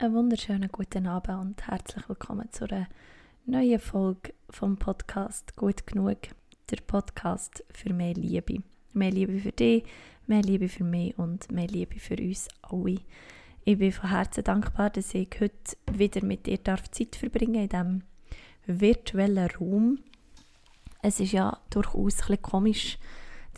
Einen 0.00 0.14
wunderschönen 0.14 0.72
guten 0.72 1.06
Abend 1.06 1.40
und 1.42 1.66
herzlich 1.66 2.08
willkommen 2.08 2.50
zu 2.52 2.64
einer 2.64 2.88
neuen 3.44 3.78
Folge 3.78 4.32
vom 4.48 4.78
Podcast 4.78 5.54
Gut 5.56 5.86
genug. 5.86 6.16
Der 6.70 6.78
Podcast 6.86 7.62
für 7.70 7.92
mehr 7.92 8.14
Liebe. 8.14 8.62
Mehr 8.94 9.10
Liebe 9.10 9.38
für 9.38 9.52
dich, 9.52 9.84
mehr 10.26 10.40
Liebe 10.40 10.70
für 10.70 10.84
mich 10.84 11.18
und 11.18 11.52
mehr 11.52 11.66
Liebe 11.66 11.98
für 11.98 12.16
uns 12.16 12.48
alle. 12.62 12.96
Ich 13.66 13.76
bin 13.76 13.92
von 13.92 14.08
Herzen 14.08 14.42
dankbar, 14.42 14.88
dass 14.88 15.12
ich 15.12 15.28
heute 15.38 15.76
wieder 15.92 16.24
mit 16.24 16.46
dir 16.46 16.56
darf 16.56 16.90
Zeit 16.90 17.14
verbringen 17.14 17.64
in 17.64 17.68
diesem 17.68 18.02
virtuellen 18.64 19.50
Raum. 19.50 19.98
Es 21.02 21.20
ist 21.20 21.32
ja 21.32 21.58
durchaus 21.68 22.30
ein 22.30 22.40
komisch, 22.40 22.96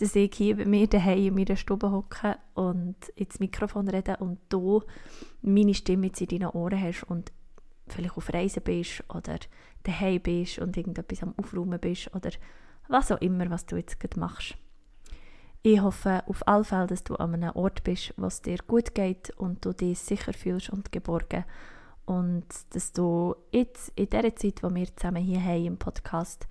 dass 0.02 0.16
ich 0.16 0.34
hier 0.34 0.56
bei 0.56 0.64
mir 0.64 0.88
daheim 0.88 1.28
in 1.28 1.34
meiner 1.34 1.54
Stube 1.54 1.92
hocke 1.92 2.36
und 2.54 2.96
ins 3.14 3.38
Mikrofon 3.38 3.86
rede 3.88 4.16
und 4.16 4.40
du 4.48 4.82
meine 5.42 5.74
Stimme 5.74 6.08
jetzt 6.08 6.20
in 6.20 6.26
deinen 6.26 6.50
Ohren 6.50 6.82
hast 6.82 7.04
und 7.04 7.30
vielleicht 7.86 8.16
auf 8.16 8.34
Reisen 8.34 8.64
bist 8.64 9.04
oder 9.08 9.38
daheim 9.84 10.20
bist 10.20 10.58
und 10.58 10.76
irgendetwas 10.76 11.22
am 11.22 11.34
Aufräumen 11.36 11.78
bist 11.78 12.12
oder 12.16 12.30
was 12.88 13.12
auch 13.12 13.20
immer, 13.20 13.48
was 13.48 13.64
du 13.64 13.76
jetzt 13.76 14.00
gerade 14.00 14.18
machst. 14.18 14.56
Ich 15.62 15.80
hoffe 15.80 16.24
auf 16.26 16.48
alle 16.48 16.64
Fälle, 16.64 16.88
dass 16.88 17.04
du 17.04 17.14
an 17.14 17.34
einem 17.34 17.54
Ort 17.54 17.84
bist, 17.84 18.12
wo 18.16 18.26
es 18.26 18.42
dir 18.42 18.58
gut 18.66 18.96
geht 18.96 19.30
und 19.36 19.64
du 19.64 19.72
dich 19.72 20.00
sicher 20.00 20.32
fühlst 20.32 20.70
und 20.70 20.90
geborgen. 20.90 21.44
Und 22.06 22.46
dass 22.70 22.92
du 22.92 23.36
jetzt 23.52 23.92
in 23.94 24.10
dieser 24.10 24.34
Zeit, 24.34 24.64
wo 24.64 24.74
wir 24.74 24.96
zusammen 24.96 25.22
hier 25.22 25.40
haben 25.40 25.64
im 25.64 25.78
Podcast, 25.78 26.48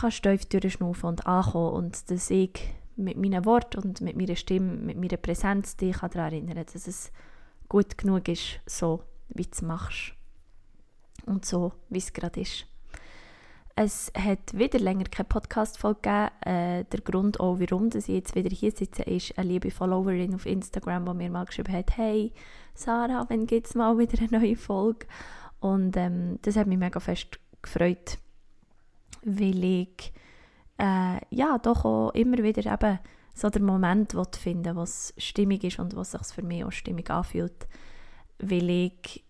kannst 0.00 0.22
tief 0.22 0.46
durchschnaufen 0.46 1.08
und 1.08 1.26
ankommen 1.26 1.74
und 1.74 2.10
dass 2.10 2.30
ich 2.30 2.52
mit 2.96 3.16
meinen 3.16 3.44
Worten 3.44 3.80
und 3.82 4.00
mit 4.00 4.16
meiner 4.16 4.36
Stimme, 4.36 4.76
mit 4.76 4.96
meiner 4.96 5.16
Präsenz 5.16 5.76
dich 5.76 5.96
daran 5.96 6.32
erinnern 6.32 6.64
dass 6.64 6.86
es 6.86 7.12
gut 7.68 7.98
genug 7.98 8.28
ist, 8.28 8.60
so 8.66 9.02
wie 9.28 9.42
du 9.42 9.50
es 9.52 9.62
machst 9.62 10.14
und 11.26 11.44
so, 11.44 11.72
wie 11.90 11.98
es 11.98 12.12
gerade 12.12 12.40
ist. 12.40 12.66
Es 13.78 14.10
hat 14.16 14.56
wieder 14.56 14.78
länger 14.78 15.04
keine 15.04 15.28
Podcast-Folge 15.28 16.00
gegeben. 16.00 16.30
Äh, 16.46 16.84
der 16.84 17.00
Grund 17.02 17.40
auch, 17.40 17.60
warum 17.60 17.90
dass 17.90 18.08
ich 18.08 18.14
jetzt 18.14 18.34
wieder 18.34 18.48
hier 18.48 18.70
sitze, 18.70 19.02
ist 19.02 19.36
eine 19.36 19.48
liebe 19.50 19.70
Followerin 19.70 20.34
auf 20.34 20.46
Instagram, 20.46 21.04
die 21.04 21.14
mir 21.14 21.30
mal 21.30 21.44
geschrieben 21.44 21.74
hat, 21.74 21.94
«Hey, 21.98 22.32
Sarah, 22.74 23.26
wann 23.28 23.46
gibt 23.46 23.66
es 23.66 23.74
mal 23.74 23.98
wieder 23.98 24.18
eine 24.18 24.40
neue 24.40 24.56
Folge?» 24.56 25.06
Und 25.60 25.94
ähm, 25.98 26.38
das 26.40 26.56
hat 26.56 26.68
mich 26.68 26.78
mega 26.78 27.00
fest 27.00 27.38
gefreut, 27.60 28.18
weil 29.26 29.64
ich 29.64 30.12
äh, 30.78 31.18
ja, 31.30 31.58
doch 31.58 31.84
auch 31.84 32.10
immer 32.10 32.38
wieder 32.38 32.72
eben 32.72 32.98
so 33.34 33.50
den 33.50 33.64
Moment 33.64 34.14
finden 34.36 34.76
was 34.76 35.12
stimmig 35.18 35.64
ist 35.64 35.78
und 35.78 35.94
was 35.94 36.12
sich 36.12 36.26
für 36.34 36.42
mich 36.42 36.64
auch 36.64 36.72
stimmig 36.72 37.10
anfühlt, 37.10 37.68
weil 38.38 38.70
ich 38.70 39.24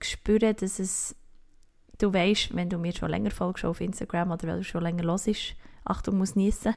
spüre, 0.00 0.54
dass 0.54 0.78
es, 0.78 1.16
du 1.98 2.12
weißt, 2.12 2.54
wenn 2.54 2.68
du 2.68 2.78
mir 2.78 2.92
schon 2.94 3.10
länger 3.10 3.30
folgst 3.30 3.64
auf 3.64 3.80
Instagram 3.80 4.30
oder 4.30 4.48
weil 4.48 4.58
du 4.58 4.64
schon 4.64 4.82
länger 4.82 5.04
los 5.04 5.26
ist, 5.26 5.56
Achtung, 5.84 6.18
muss 6.18 6.36
niesen, 6.36 6.74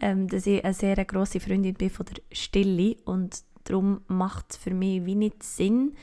ähm, 0.00 0.28
dass 0.28 0.46
ich 0.46 0.64
eine 0.64 0.74
sehr 0.74 1.04
grosse 1.04 1.40
Freundin 1.40 1.74
bin 1.74 1.90
von 1.90 2.06
der 2.06 2.22
Stille 2.32 2.96
und 3.04 3.42
darum 3.64 4.00
macht 4.08 4.52
es 4.52 4.56
für 4.56 4.74
mich 4.74 5.04
wie 5.04 5.14
nicht 5.14 5.42
Sinn, 5.42 5.94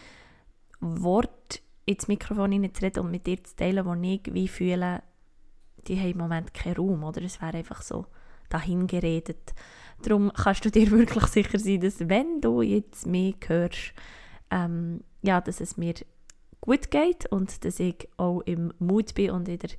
Wort 0.79 1.61
ins 1.89 2.07
Mikrofon 2.07 2.51
hineinzureden 2.51 3.03
und 3.03 3.11
mit 3.11 3.25
dir 3.25 3.43
zu 3.43 3.55
teilen, 3.55 3.83
wo 3.83 3.93
ich 3.95 4.21
wie 4.31 4.47
fühle, 4.47 5.01
die 5.87 5.99
haben 5.99 6.11
im 6.11 6.17
Moment 6.19 6.53
keinen 6.53 6.75
Raum, 6.75 7.03
oder? 7.03 7.23
Es 7.23 7.41
wäre 7.41 7.57
einfach 7.57 7.81
so 7.81 8.05
dahingeredet. 8.49 9.55
Darum 10.03 10.31
kannst 10.31 10.65
du 10.65 10.71
dir 10.71 10.91
wirklich 10.91 11.25
sicher 11.25 11.57
sein, 11.57 11.81
dass 11.81 12.07
wenn 12.07 12.41
du 12.41 12.61
jetzt 12.61 13.07
mehr 13.07 13.33
hörst, 13.47 13.93
ähm, 14.51 15.03
ja, 15.23 15.41
dass 15.41 15.61
es 15.61 15.77
mir 15.77 15.95
gut 16.61 16.91
geht 16.91 17.25
und 17.31 17.65
dass 17.65 17.79
ich 17.79 18.07
auch 18.17 18.41
im 18.41 18.71
Mut 18.77 19.15
bin 19.15 19.31
und 19.31 19.47
in 19.47 19.57
der 19.57 19.71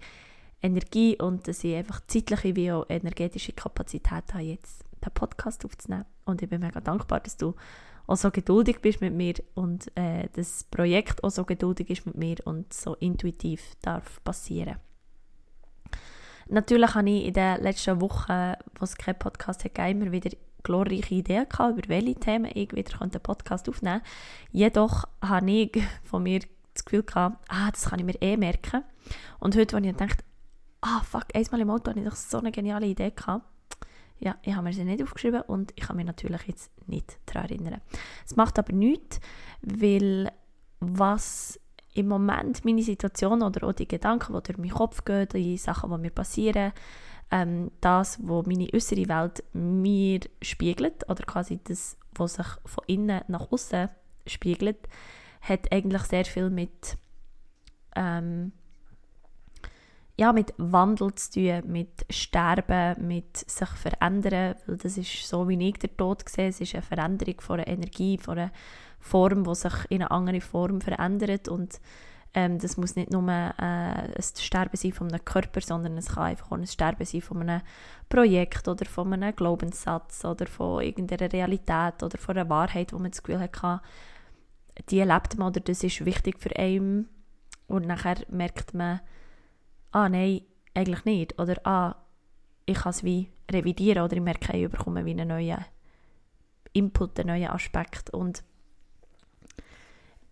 Energie 0.63 1.17
und 1.17 1.47
dass 1.47 1.63
ich 1.63 1.77
einfach 1.77 2.01
zeitliche 2.09 2.57
wie 2.57 2.73
auch 2.73 2.87
energetische 2.89 3.53
Kapazität 3.53 4.34
habe, 4.34 4.43
jetzt 4.43 4.84
den 5.05 5.13
Podcast 5.15 5.65
aufzunehmen. 5.65 6.07
Und 6.25 6.43
ich 6.43 6.49
bin 6.49 6.61
mega 6.61 6.81
dankbar, 6.81 7.21
dass 7.21 7.37
du 7.37 7.55
auch 8.10 8.16
so 8.16 8.31
geduldig 8.31 8.81
bist 8.81 9.00
mit 9.00 9.15
mir 9.15 9.34
und 9.54 9.97
äh, 9.97 10.28
das 10.32 10.65
Projekt 10.65 11.22
auch 11.22 11.31
so 11.31 11.44
geduldig 11.44 11.91
ist 11.91 12.06
mit 12.06 12.16
mir 12.16 12.37
und 12.44 12.72
so 12.72 12.94
intuitiv 12.97 13.62
darf 13.82 14.22
passieren. 14.25 14.76
Natürlich 16.48 16.94
habe 16.94 17.09
ich 17.09 17.26
in 17.26 17.34
den 17.34 17.62
letzten 17.62 18.00
Wochen, 18.00 18.54
wo 18.78 18.84
es 18.84 18.97
keinen 18.97 19.19
Podcast 19.19 19.65
hat, 19.65 19.78
immer 19.78 20.10
wieder 20.10 20.31
glorreiche 20.65 21.15
Ideen 21.15 21.48
gehabt, 21.48 21.78
über 21.78 21.88
welche 21.88 22.16
Themen 22.16 22.50
ich 22.53 22.72
wieder 22.72 23.00
einen 23.00 23.12
Podcast 23.12 23.69
aufnehmen 23.69 24.00
könnte. 24.00 24.10
Jedoch 24.50 25.04
habe 25.22 25.50
ich 25.50 25.82
von 26.03 26.25
mir 26.25 26.41
das 26.75 26.84
Gefühl 26.84 27.04
gehabt, 27.04 27.38
ah, 27.48 27.71
das 27.71 27.84
kann 27.84 28.00
ich 28.00 28.04
mir 28.04 28.21
eh 28.21 28.37
merken. 28.37 28.82
Und 29.38 29.56
heute, 29.56 29.77
als 29.77 29.87
ich 29.87 29.92
gedacht 29.92 30.25
ah, 30.81 31.00
fuck, 31.03 31.27
einmal 31.34 31.60
im 31.60 31.71
Auto 31.71 31.91
hatte 31.91 32.00
ich 32.00 32.09
doch 32.09 32.16
so 32.16 32.38
eine 32.38 32.53
geniale 32.53 32.87
Idee 32.87 33.10
gehabt, 33.10 33.44
ja, 34.21 34.37
ich 34.43 34.55
habe 34.55 34.65
mir 34.65 34.73
sie 34.73 34.85
nicht 34.85 35.03
aufgeschrieben 35.03 35.43
und 35.43 35.73
ich 35.77 35.85
kann 35.85 35.97
mich 35.97 36.07
natürlich 36.07 36.43
jetzt 36.47 36.71
nicht 36.87 37.19
daran 37.27 37.49
erinnern. 37.49 37.81
Es 38.25 38.37
macht 38.37 38.59
aber 38.59 38.73
nichts, 38.73 39.19
weil 39.63 40.31
was 40.81 41.59
im 41.95 42.09
Moment 42.09 42.65
meine 42.65 42.83
Situation 42.83 43.43
oder 43.43 43.67
auch 43.67 43.73
die 43.73 43.89
Gedanken, 43.89 44.35
die 44.35 44.43
durch 44.43 44.59
meinen 44.59 44.71
Kopf 44.71 45.05
gehen, 45.05 45.29
die 45.35 45.57
Sachen, 45.57 45.91
die 45.91 45.99
mir 45.99 46.11
passieren, 46.11 46.73
ähm, 47.31 47.71
das, 47.81 48.19
was 48.23 48.47
meine 48.47 48.69
äußere 48.73 49.09
Welt 49.09 49.43
mir 49.53 50.21
spiegelt 50.43 51.09
oder 51.09 51.25
quasi 51.25 51.59
das, 51.65 51.97
was 52.15 52.35
sich 52.35 52.47
von 52.65 52.85
innen 52.87 53.23
nach 53.29 53.51
außen 53.51 53.89
spiegelt, 54.27 54.89
hat 55.41 55.73
eigentlich 55.73 56.03
sehr 56.03 56.25
viel 56.25 56.51
mit 56.51 56.97
ähm, 57.97 58.53
ja, 60.21 60.35
mit 60.35 60.53
Wandel 60.59 61.15
zu 61.15 61.31
tun, 61.31 61.63
mit 61.73 62.05
Sterben, 62.11 63.07
mit 63.07 63.39
sich 63.39 63.71
verändern, 63.71 64.55
weil 64.67 64.77
das 64.77 64.99
ist 64.99 65.27
so, 65.27 65.49
wie 65.49 65.69
ich 65.69 65.79
den 65.79 65.97
Tod 65.97 66.29
sehe, 66.29 66.49
es 66.49 66.61
ist 66.61 66.75
eine 66.75 66.83
Veränderung 66.83 67.41
von 67.41 67.59
einer 67.59 67.69
Energie, 67.69 68.19
von 68.19 68.39
einer 68.39 68.53
Form, 68.99 69.45
die 69.45 69.55
sich 69.55 69.73
in 69.89 70.03
eine 70.03 70.11
andere 70.11 70.43
Form 70.43 70.83
verändert. 70.83 71.49
Und 71.49 71.81
ähm, 72.35 72.59
das 72.59 72.77
muss 72.77 72.97
nicht 72.97 73.11
nur 73.11 73.27
äh, 73.27 73.33
ein 73.63 74.13
Sterben 74.39 74.77
sein 74.77 74.93
von 74.93 75.09
einem 75.09 75.25
Körper, 75.25 75.63
sondern 75.63 75.97
es 75.97 76.11
kann 76.11 76.25
einfach 76.25 76.53
auch 76.53 76.59
ein 76.59 76.67
Sterben 76.67 77.07
sein 77.07 77.23
von 77.23 77.41
einem 77.41 77.63
Projekt 78.11 78.69
oder 78.69 78.85
von 78.85 79.15
einem 79.15 79.35
Glaubenssatz 79.35 80.27
oder 80.27 80.45
von 80.45 80.83
irgendeiner 80.83 81.33
Realität 81.33 82.03
oder 82.03 82.19
von 82.19 82.37
einer 82.37 82.51
Wahrheit, 82.51 82.93
wo 82.93 82.99
man 82.99 83.11
das 83.11 83.23
Gefühl 83.23 83.41
hat, 83.41 83.81
die 84.91 84.99
erlebt 84.99 85.39
man 85.39 85.49
oder 85.49 85.61
das 85.61 85.83
ist 85.83 86.05
wichtig 86.05 86.39
für 86.39 86.55
einen. 86.57 87.09
Und 87.69 87.87
nachher 87.87 88.17
merkt 88.29 88.75
man, 88.75 89.01
ah 89.93 90.09
nein, 90.09 90.43
eigentlich 90.75 91.05
nicht. 91.05 91.39
Oder 91.39 91.67
ah, 91.67 91.97
ich 92.67 92.78
kann 92.78 92.91
es 92.91 93.05
wie 93.05 93.28
revidieren 93.51 94.05
oder 94.05 94.17
ich 94.17 94.23
merke, 94.23 94.56
ich 94.56 94.71
bekomme 94.71 95.05
wie 95.05 95.11
einen 95.11 95.28
neuen 95.28 95.65
Input, 96.73 97.19
einen 97.19 97.28
neuen 97.28 97.51
Aspekt. 97.51 98.11
Und 98.11 98.43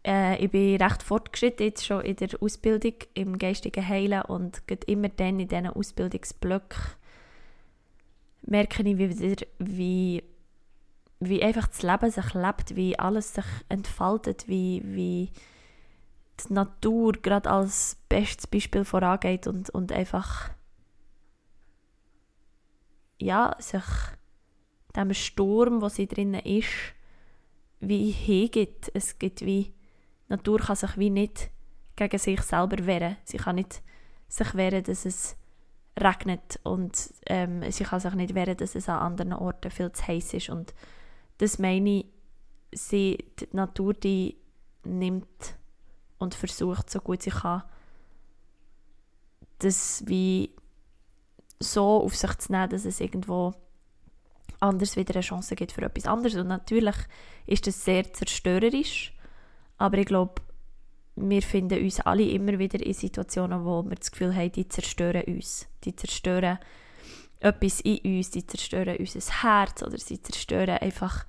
äh, 0.07 0.43
ich 0.43 0.51
bin 0.51 0.81
recht 0.81 1.03
fortgeschritten 1.03 1.67
jetzt 1.67 1.87
schon 1.87 2.03
in 2.03 2.17
der 2.17 2.31
Ausbildung 2.41 2.95
im 3.15 3.39
geistigen 3.39 3.87
Heilen 3.87 4.23
und 4.23 4.63
immer 4.87 5.09
dann 5.09 5.41
in 5.41 5.49
diesen 5.49 5.69
Ausbildungsblöcken 5.69 6.99
merke 8.43 8.83
ich 8.83 8.99
wieder, 8.99 9.47
wie, 9.59 10.23
wie 11.21 11.43
einfach 11.43 11.67
das 11.69 11.83
Leben 11.83 12.11
sich 12.11 12.35
lebt, 12.35 12.77
wie 12.77 12.99
alles 12.99 13.35
sich 13.35 13.45
entfaltet, 13.69 14.49
wie, 14.49 14.81
wie 14.85 15.31
die 16.47 16.53
Natur 16.53 17.13
gerade 17.13 17.51
als 17.51 17.97
bestes 18.09 18.47
Beispiel 18.47 18.85
vorangeht 18.85 19.47
und, 19.47 19.71
und 19.71 19.93
einfach 19.93 20.51
ja, 23.19 23.57
sich 23.59 23.83
dem 24.95 25.13
Sturm, 25.13 25.83
wo 25.83 25.89
sie 25.89 26.07
drinnen 26.07 26.41
ist, 26.45 26.69
wie 27.81 28.11
hingibt. 28.11 28.91
Es 28.95 29.19
gibt 29.19 29.45
wie, 29.45 29.65
die 29.65 29.75
Natur 30.29 30.59
kann 30.59 30.77
sich 30.77 30.97
wie 30.97 31.11
nicht 31.11 31.51
gegen 31.97 32.19
sich 32.19 32.41
selber 32.43 32.87
wehren. 32.87 33.17
Sie 33.25 33.39
kann 33.39 33.57
nicht 33.57 33.83
sich 34.29 34.55
wehren, 34.55 34.85
dass 34.85 35.05
es 35.05 35.37
regnet 35.99 36.61
und 36.63 37.13
ähm, 37.27 37.71
sie 37.71 37.85
kann 37.85 38.01
sich 38.01 38.15
nicht 38.15 38.35
wehren, 38.35 38.57
dass 38.57 38.75
es 38.75 38.89
an 38.89 38.99
anderen 38.99 39.33
Orten 39.33 39.71
viel 39.71 39.91
zu 39.93 40.07
heiß 40.07 40.35
ist 40.35 40.49
und 40.49 40.75
das 41.39 41.59
meine 41.59 41.91
ich, 41.91 42.07
sie, 42.73 43.19
die 43.41 43.49
Natur 43.53 43.95
die 43.95 44.37
nimmt 44.85 45.57
und 46.19 46.35
versucht, 46.35 46.91
so 46.91 47.01
gut 47.01 47.23
sie 47.23 47.31
kann, 47.31 47.63
das 49.59 50.03
wie 50.07 50.55
so 51.61 52.03
auf 52.03 52.17
sich 52.17 52.39
zu 52.39 52.53
nehmen, 52.53 52.71
dass 52.71 52.85
es 52.85 53.01
irgendwo 53.01 53.55
anders 54.61 54.97
wieder 54.97 55.15
eine 55.15 55.23
Chance 55.23 55.57
gibt 55.57 55.73
für 55.73 55.83
etwas 55.83 56.07
anderes. 56.07 56.37
Und 56.37 56.49
natürlich 56.49 56.97
ist 57.47 57.67
das 57.67 57.85
sehr 57.85 58.13
zerstörerisch, 58.13 59.13
aber 59.77 59.99
ich 59.99 60.07
glaube, 60.07 60.43
wir 61.17 61.43
finden 61.43 61.83
uns 61.83 62.01
alle 62.01 62.29
immer 62.29 62.59
wieder 62.59 62.85
in 62.85 62.95
Situationen, 62.95 63.65
wo 63.65 63.83
wir 63.83 63.97
das 63.97 64.13
Gefühl 64.13 64.35
haben, 64.35 64.53
die 64.53 64.69
zerstören 64.69 65.23
uns. 65.25 65.67
Die 65.85 65.97
zerstören 65.97 66.59
etwas 67.41 67.81
in 67.81 68.19
uns, 68.19 68.31
die 68.31 68.47
zerstören 68.47 68.97
unser 68.97 69.43
Herz 69.43 69.83
oder 69.83 69.99
sie 69.99 70.21
zerstören 70.23 70.79
einfach 70.79 71.25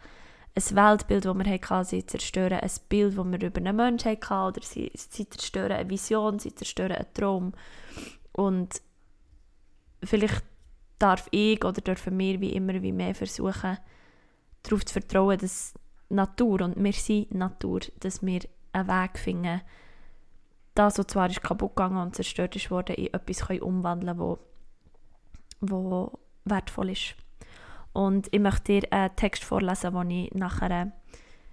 ein 0.59 0.75
Weltbild, 0.75 1.25
das 1.25 1.37
wir 1.37 1.53
hatten, 1.53 1.83
sie 1.85 2.05
zerstören 2.05 2.59
ein 2.59 2.71
Bild, 2.89 3.17
das 3.17 3.25
wir 3.25 3.41
über 3.41 3.57
einen 3.57 3.75
Menschen 3.75 4.11
hatten, 4.11 4.33
oder 4.33 4.61
sie, 4.61 4.91
sie 4.95 5.29
zerstören 5.29 5.71
eine 5.71 5.89
Vision, 5.89 6.39
sie 6.39 6.53
zerstören 6.53 6.93
einen 6.93 7.13
Traum. 7.13 7.53
Und 8.31 8.81
vielleicht 10.03 10.43
darf 10.97 11.27
ich 11.31 11.63
oder 11.63 11.81
dürfen 11.81 12.17
wir 12.17 12.41
wie 12.41 12.53
immer 12.53 12.81
wie 12.81 12.91
mehr 12.91 13.15
versuchen, 13.15 13.77
darauf 14.63 14.85
zu 14.85 14.93
vertrauen, 14.93 15.37
dass 15.37 15.73
Natur, 16.09 16.61
und 16.61 16.83
wir 16.83 16.93
sind 16.93 17.33
Natur, 17.33 17.81
dass 17.99 18.23
wir 18.23 18.41
einen 18.73 18.87
Weg 18.87 19.17
finden, 19.17 19.61
das, 20.75 20.97
was 20.97 21.07
zwar 21.07 21.29
ist 21.29 21.41
kaputt 21.41 21.75
gegangen 21.75 21.97
und 21.97 22.15
zerstört 22.15 22.55
ist 22.55 22.71
worden, 22.71 22.95
in 22.95 23.13
etwas 23.13 23.49
umwandeln 23.61 24.17
können, 24.17 24.19
wo, 24.19 24.39
wo 25.61 26.19
wertvoll 26.45 26.91
ist. 26.91 27.15
Und 27.99 28.29
ich 28.31 28.39
möchte 28.39 28.79
dir 28.79 28.93
einen 28.93 29.13
Text 29.17 29.43
vorlesen, 29.43 29.93
den 29.93 30.09
ich 30.09 30.31
nach 30.31 30.61
einer 30.61 30.93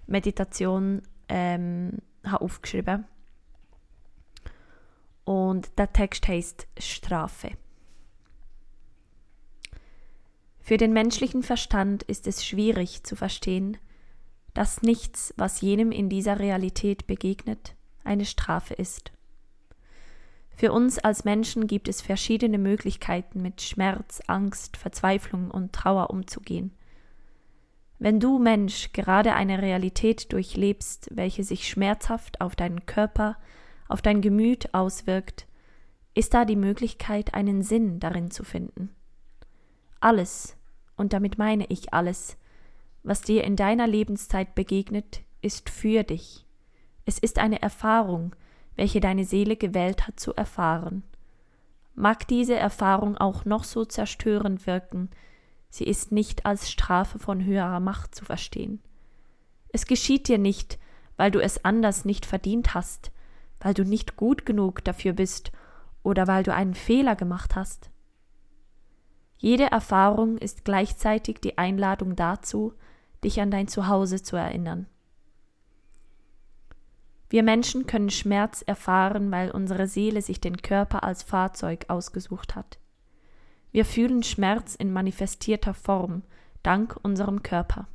Meditation 0.07 1.03
ähm, 1.29 1.95
habe 2.25 2.45
aufgeschrieben. 2.45 3.05
Und 5.25 5.77
der 5.77 5.93
Text 5.93 6.29
heißt 6.29 6.69
Strafe. 6.79 7.51
Für 10.61 10.77
den 10.77 10.93
menschlichen 10.93 11.43
Verstand 11.43 12.05
ist 12.05 12.29
es 12.29 12.47
schwierig 12.47 13.03
zu 13.03 13.17
verstehen, 13.17 13.79
dass 14.55 14.83
nichts, 14.83 15.35
was 15.37 15.63
jenem 15.63 15.91
in 15.91 16.09
dieser 16.09 16.39
Realität 16.39 17.09
begegnet, 17.09 17.75
eine 18.05 18.25
Strafe 18.25 18.75
ist. 18.75 19.11
Für 20.57 20.73
uns 20.73 20.99
als 20.99 21.25
Menschen 21.25 21.67
gibt 21.67 21.87
es 21.87 22.01
verschiedene 22.01 22.57
Möglichkeiten, 22.57 23.43
mit 23.43 23.61
Schmerz, 23.61 24.23
Angst, 24.27 24.79
Verzweiflung 24.79 25.51
und 25.51 25.75
Trauer 25.75 26.09
umzugehen. 26.09 26.73
Wenn 27.99 28.21
du 28.21 28.39
Mensch 28.39 28.93
gerade 28.95 29.35
eine 29.35 29.61
Realität 29.61 30.33
durchlebst, 30.33 31.11
welche 31.13 31.45
sich 31.45 31.69
schmerzhaft 31.69 32.41
auf 32.41 32.57
deinen 32.57 32.87
Körper, 32.87 33.37
auf 33.87 34.01
dein 34.01 34.23
Gemüt 34.23 34.73
auswirkt, 34.73 35.47
ist 36.15 36.33
da 36.33 36.47
die 36.47 36.57
Möglichkeit, 36.57 37.35
einen 37.35 37.61
Sinn 37.61 38.01
darin 38.01 38.31
zu 38.31 38.43
finden. 38.43 38.95
Alles, 40.01 40.57
und 40.97 41.13
damit 41.13 41.37
meine 41.37 41.67
ich 41.67 41.93
alles, 41.93 42.39
was 43.03 43.21
dir 43.21 43.45
in 43.45 43.57
deiner 43.57 43.87
Lebenszeit 43.87 44.55
begegnet, 44.55 45.21
ist 45.43 45.69
für 45.69 46.03
dich. 46.03 46.47
Es 47.05 47.19
ist 47.19 47.39
eine 47.39 47.61
Erfahrung, 47.61 48.35
welche 48.77 49.01
deine 49.01 49.25
Seele 49.25 49.57
gewählt 49.57 50.07
hat 50.07 50.21
zu 50.21 50.35
erfahren. 50.35 51.03
Mag 51.95 52.29
diese 52.29 52.55
Erfahrung 52.55 53.17
auch 53.17 53.45
noch 53.45 53.65
so 53.65 53.85
zerstörend 53.85 54.67
wirken, 54.67 55.11
sie 55.71 55.85
ist 55.85 56.13
nicht 56.13 56.47
als 56.47 56.71
Strafe 56.71 57.19
von 57.19 57.45
höherer 57.45 57.81
Macht 57.81 58.15
zu 58.15 58.25
verstehen. 58.25 58.81
Es 59.69 59.87
geschieht 59.87 60.29
dir 60.29 60.39
nicht, 60.39 60.79
weil 61.17 61.31
du 61.31 61.41
es 61.41 61.65
anders 61.65 62.05
nicht 62.05 62.27
verdient 62.27 62.75
hast, 62.75 63.11
weil 63.61 63.75
du 63.75 63.85
nicht 63.85 64.17
gut 64.17 64.47
genug 64.47 64.85
dafür 64.85 65.15
bist 65.15 65.53
oder 66.03 66.27
weil 66.27 66.43
du 66.43 66.53
einen 66.53 66.75
Fehler 66.75 67.17
gemacht 67.17 67.57
hast. 67.57 67.91
Jede 69.39 69.71
Erfahrung 69.71 70.39
ist 70.39 70.65
gleichzeitig 70.65 71.41
die 71.41 71.59
Einladung 71.59 72.17
dazu, 72.17 72.75
dich 73.25 73.41
an 73.41 73.51
dein 73.51 73.69
Zuhause 73.69 74.23
zu 74.23 74.37
erinnern. 74.37 74.87
Wir 77.37 77.43
Menschen 77.43 77.87
können 77.87 78.09
Schmerz 78.09 78.63
erfahren, 78.63 79.31
weil 79.31 79.51
unsere 79.51 79.89
Seele 79.89 80.23
sich 80.23 80.41
den 80.41 80.57
Körper 80.57 81.05
als 81.05 81.23
Fahrzeug 81.23 81.85
ausgesucht 81.89 82.57
hat. 82.57 82.79
Wir 83.73 83.85
fühlen 83.85 84.23
Schmerz 84.23 84.75
in 84.75 84.91
manifestierter 84.91 85.75
Form, 85.75 86.23
dank 86.63 86.99
unserem 87.03 87.43
Körper. 87.43 87.89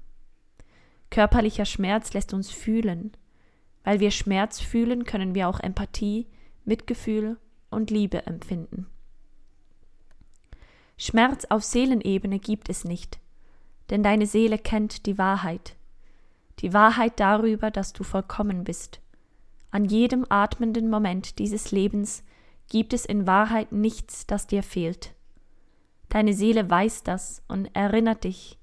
Körperlicher 1.09 1.65
Schmerz 1.65 2.13
lässt 2.13 2.35
uns 2.35 2.51
fühlen. 2.51 3.13
Weil 3.83 3.99
wir 3.99 4.11
Schmerz 4.11 4.59
fühlen, 4.59 5.05
können 5.05 5.33
wir 5.33 5.49
auch 5.49 5.59
Empathie, 5.59 6.27
Mitgefühl 6.63 7.39
und 7.71 7.89
Liebe 7.89 8.27
empfinden. 8.27 8.85
Schmerz 10.97 11.45
auf 11.45 11.63
Seelenebene 11.63 12.37
gibt 12.37 12.69
es 12.69 12.83
nicht, 12.83 13.19
denn 13.89 14.03
deine 14.03 14.27
Seele 14.27 14.59
kennt 14.59 15.07
die 15.07 15.17
Wahrheit, 15.17 15.75
die 16.59 16.73
Wahrheit 16.73 17.19
darüber, 17.19 17.71
dass 17.71 17.91
du 17.91 18.03
vollkommen 18.03 18.63
bist, 18.63 19.00
an 19.71 19.85
jedem 19.85 20.25
atmenden 20.29 20.89
Moment 20.89 21.39
dieses 21.39 21.71
Lebens 21.71 22.23
gibt 22.69 22.93
es 22.93 23.05
in 23.05 23.25
Wahrheit 23.25 23.71
nichts, 23.71 24.27
das 24.27 24.45
dir 24.45 24.63
fehlt. 24.63 25.15
Deine 26.09 26.33
Seele 26.33 26.69
weiß 26.69 27.03
das 27.03 27.41
und 27.47 27.73
erinnert 27.73 28.25
dich, 28.25 28.59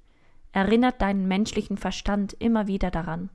erinnert 0.52 1.00
deinen 1.00 1.26
menschlichen 1.26 1.78
Verstand 1.78 2.34
immer 2.34 2.66
wieder 2.66 2.90
daran. 2.90 3.30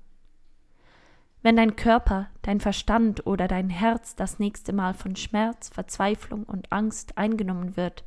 Wenn 1.41 1.55
dein 1.55 1.75
Körper, 1.75 2.29
dein 2.43 2.59
Verstand 2.59 3.25
oder 3.25 3.47
dein 3.47 3.69
Herz 3.69 4.15
das 4.15 4.39
nächste 4.39 4.71
Mal 4.71 4.93
von 4.93 5.15
Schmerz, 5.15 5.69
Verzweiflung 5.69 6.43
und 6.43 6.71
Angst 6.71 7.17
eingenommen 7.17 7.75
wird, 7.75 8.03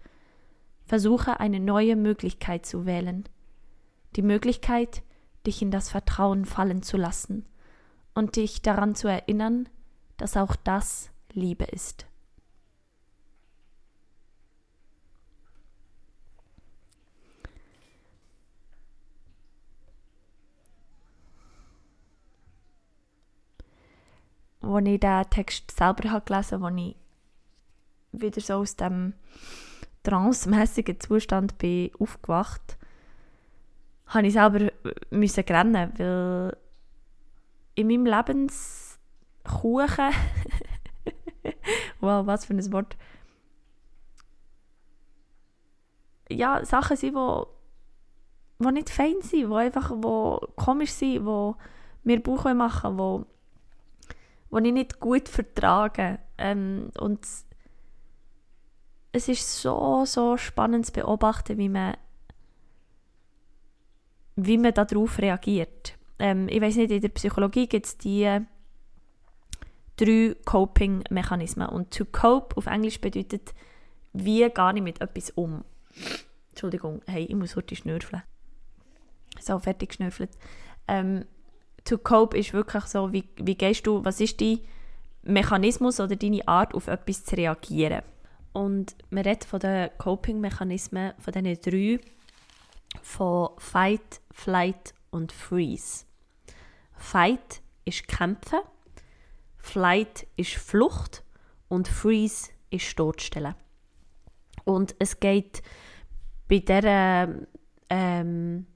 versuche 0.86 1.40
eine 1.40 1.60
neue 1.60 1.96
Möglichkeit 1.96 2.64
zu 2.64 2.86
wählen. 2.86 3.28
Die 4.14 4.22
Möglichkeit, 4.22 5.02
dich 5.44 5.60
in 5.60 5.72
das 5.72 5.90
Vertrauen 5.90 6.44
fallen 6.44 6.82
zu 6.82 6.96
lassen 6.96 7.44
und 8.16 8.36
dich 8.36 8.62
daran 8.62 8.94
zu 8.94 9.08
erinnern, 9.08 9.68
dass 10.16 10.38
auch 10.38 10.56
das 10.56 11.10
Liebe 11.32 11.64
ist. 11.64 12.06
Als 24.62 24.86
ich 24.86 24.98
diesen 24.98 25.30
Text 25.30 25.70
selber 25.70 26.20
gelesen 26.20 26.62
habe, 26.62 26.66
als 26.66 26.76
ich 26.78 26.96
wieder 28.12 28.40
so 28.40 28.54
aus 28.54 28.76
dem 28.76 29.12
trancemäßigen 30.04 30.98
Zustand 31.00 31.58
bin 31.58 31.90
aufgewacht, 31.98 32.78
habe 34.06 34.26
ich 34.26 34.32
selber 34.32 34.72
müssen 35.10 35.44
rennen, 35.44 35.92
weil 35.98 36.56
in 37.76 37.86
meinem 37.86 38.06
Lebenskuchen, 38.06 38.98
wow, 42.00 42.26
was 42.26 42.46
für 42.46 42.54
ein 42.54 42.72
Wort, 42.72 42.96
ja, 46.28 46.64
Sachen 46.64 46.96
sind, 46.96 47.14
wo, 47.14 47.46
wo 48.58 48.70
nicht 48.70 48.90
fein 48.90 49.20
sind, 49.20 49.50
wo 49.50 49.56
einfach 49.56 49.92
wo 49.94 50.40
komisch 50.56 50.90
sind, 50.92 51.24
wo 51.24 51.56
mir 52.02 52.20
Bauch 52.20 52.52
machen 52.54 52.98
wo, 52.98 53.26
wo 54.50 54.58
ich 54.58 54.72
nicht 54.72 54.98
gut 54.98 55.28
vertrage. 55.28 56.18
Ähm, 56.38 56.90
und 56.98 57.20
es 59.12 59.28
ist 59.28 59.60
so, 59.60 60.04
so 60.04 60.36
spannend 60.36 60.86
zu 60.86 60.92
beobachten, 60.92 61.58
wie 61.58 61.68
man, 61.68 61.96
wie 64.34 64.58
man 64.58 64.74
darauf 64.74 65.18
reagiert 65.18 65.96
ähm, 66.18 66.48
ich 66.48 66.60
weiß 66.60 66.76
nicht, 66.76 66.90
in 66.90 67.00
der 67.00 67.08
Psychologie 67.10 67.66
gibt 67.66 67.86
es 67.86 67.98
die 67.98 68.40
drei 69.96 70.36
Coping-Mechanismen. 70.44 71.68
Und 71.68 71.94
to 71.94 72.04
cope 72.04 72.56
auf 72.56 72.66
Englisch 72.66 73.00
bedeutet, 73.00 73.54
wie 74.12 74.48
gehe 74.48 74.72
ich 74.74 74.82
mit 74.82 75.00
etwas 75.00 75.30
um. 75.30 75.64
Entschuldigung, 76.50 77.02
hey, 77.06 77.24
ich 77.24 77.34
muss 77.34 77.56
heute 77.56 77.76
schnürfeln. 77.76 78.22
So, 79.40 79.58
fertig 79.58 79.90
geschnürfelt. 79.90 80.30
Ähm, 80.88 81.24
to 81.84 81.98
cope 81.98 82.38
ist 82.38 82.52
wirklich 82.52 82.84
so, 82.84 83.12
wie, 83.12 83.24
wie 83.36 83.54
gehst 83.54 83.86
du, 83.86 84.04
was 84.04 84.20
ist 84.20 84.40
dein 84.40 84.60
Mechanismus 85.22 86.00
oder 86.00 86.16
deine 86.16 86.46
Art, 86.46 86.74
auf 86.74 86.86
etwas 86.86 87.24
zu 87.24 87.36
reagieren. 87.36 88.02
Und 88.52 88.96
man 89.10 89.24
redet 89.24 89.44
von 89.44 89.60
den 89.60 89.90
Coping-Mechanismen, 89.98 91.12
von 91.18 91.32
diesen 91.32 91.60
drei, 91.60 92.00
von 93.02 93.50
Fight, 93.58 94.20
Flight 94.30 94.94
und 95.10 95.32
Freeze. 95.32 96.04
Fight 96.92 97.62
ist 97.84 98.08
Kämpfen, 98.08 98.60
Flight 99.58 100.26
ist 100.36 100.54
Flucht 100.54 101.24
und 101.68 101.88
Freeze 101.88 102.50
ist 102.70 102.96
Totstellen. 102.96 103.54
Und 104.64 104.94
es 104.98 105.20
geht 105.20 105.62
bei 106.48 106.58
dieser 106.58 107.28
ähm, 107.90 108.66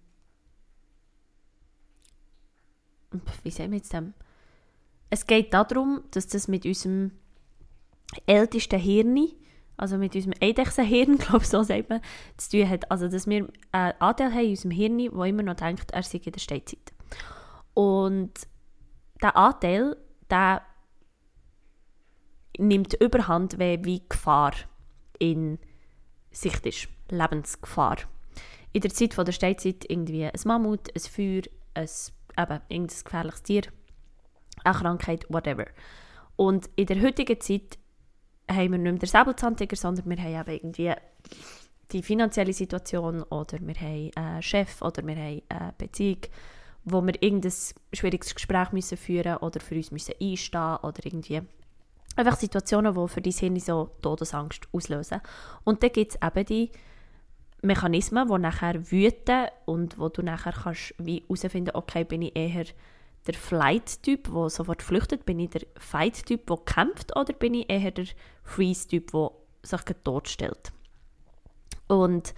wie 3.42 3.50
sagen 3.50 3.72
wir 3.72 3.78
jetzt 3.78 3.92
dem? 3.92 4.14
Es 5.10 5.26
geht 5.26 5.52
darum, 5.52 6.04
dass 6.12 6.28
das 6.28 6.49
mit 6.49 6.64
unserem 6.64 7.12
ältesten 8.26 8.78
Hirn, 8.78 9.28
also 9.80 9.96
mit 9.96 10.14
unserem 10.14 10.34
Eidechsenhirn, 10.40 11.16
glaube 11.18 11.38
ich, 11.42 11.49
so 11.49 11.62
sagt 11.62 11.88
man, 11.88 12.02
zu 12.37 12.50
tun 12.50 12.68
hat. 12.68 12.90
Also, 12.90 13.08
dass 13.08 13.26
wir 13.26 13.49
einen 13.72 13.92
Anteil 13.99 14.30
haben 14.32 14.44
in 14.44 14.50
unserem 14.50 14.70
Hirn, 14.70 14.99
der 14.99 15.25
immer 15.25 15.42
noch 15.42 15.54
denkt, 15.54 15.90
er 15.92 16.02
sei 16.02 16.20
in 16.22 16.32
der 16.32 16.40
Steinzeit. 16.40 16.92
Und 17.72 18.32
der 19.22 19.37
Anteil, 19.37 19.96
der 20.28 20.62
nimmt 22.58 22.94
überhand, 22.94 23.58
wenn 23.58 23.84
wie 23.84 24.02
Gefahr 24.06 24.52
in 25.18 25.58
Sicht 26.30 26.66
ist, 26.66 26.88
Lebensgefahr. 27.08 27.96
In 28.72 28.82
der 28.82 28.90
Zeit 28.92 29.16
der 29.16 29.32
Steinzeit 29.32 29.84
irgendwie 29.88 30.26
ein 30.26 30.40
Mammut, 30.44 30.94
ein 30.94 31.00
Feuer, 31.00 31.42
ein 31.75 31.88
eben 32.38 32.60
irgendein 32.68 33.04
gefährliches 33.04 33.42
Tier, 33.42 33.62
eine 34.62 34.75
Krankheit, 34.75 35.26
whatever. 35.30 35.66
Und 36.37 36.68
in 36.76 36.87
der 36.87 37.00
heutigen 37.00 37.40
Zeit 37.40 37.78
haben 38.50 38.73
wir 38.73 38.78
nicht 38.78 38.92
mehr 38.92 38.99
den 38.99 39.09
Säbelzahntiger, 39.09 39.76
sondern 39.76 40.09
wir 40.09 40.19
haben 40.19 40.49
eben 40.49 40.57
irgendwie 40.57 40.92
die 41.92 42.02
finanzielle 42.02 42.52
Situation 42.52 43.23
oder 43.25 43.59
wir 43.61 43.75
haben 43.75 44.11
einen 44.14 44.42
Chef 44.42 44.80
oder 44.83 45.07
wir 45.07 45.16
haben 45.16 45.42
eine 45.49 45.75
Beziehung, 45.76 46.21
wo 46.85 47.04
wir 47.04 47.21
irgendein 47.23 47.52
schwieriges 47.92 48.35
Gespräch 48.35 48.73
müssen 48.73 48.97
führen 48.97 49.38
oder 49.38 49.61
für 49.61 49.75
uns 49.75 49.90
müssen 49.90 50.14
einstehen 50.21 50.76
oder 50.83 51.04
irgendwie 51.04 51.42
einfach 52.16 52.37
Situationen, 52.37 52.95
die 52.95 53.09
für 53.09 53.21
dein 53.21 53.33
Hirn 53.33 53.61
so 53.61 53.90
Todesangst 54.02 54.69
auslösen. 54.73 55.21
Und 55.64 55.83
dann 55.83 55.92
gibt 55.92 56.12
es 56.12 56.19
eben 56.23 56.47
die 56.47 56.71
Mechanismen, 57.62 58.28
die 58.28 58.38
nachher 58.38 58.90
wüten 58.90 59.47
und 59.66 59.99
wo 59.99 60.09
du 60.09 60.23
nachher 60.23 60.52
kannst 60.52 60.95
wie 60.99 61.23
herausfinden, 61.28 61.73
okay, 61.75 62.04
bin 62.04 62.23
ich 62.23 62.37
eher 62.37 62.64
der 63.27 63.35
Flight-Typ, 63.35 64.33
der 64.33 64.50
sofort 64.50 64.83
flüchtet, 64.83 65.27
bin 65.27 65.39
ich 65.39 65.50
der 65.50 65.62
Fight-Typ, 65.77 66.47
der 66.47 66.57
kämpft 66.59 67.17
oder 67.17 67.33
bin 67.33 67.55
ich 67.55 67.71
eher 67.71 67.91
der 67.91 68.07
Freeze-Typ, 68.45 69.12
der 69.12 69.31
sich 69.62 69.81
totstellt. 70.05 70.73
Und 71.87 72.35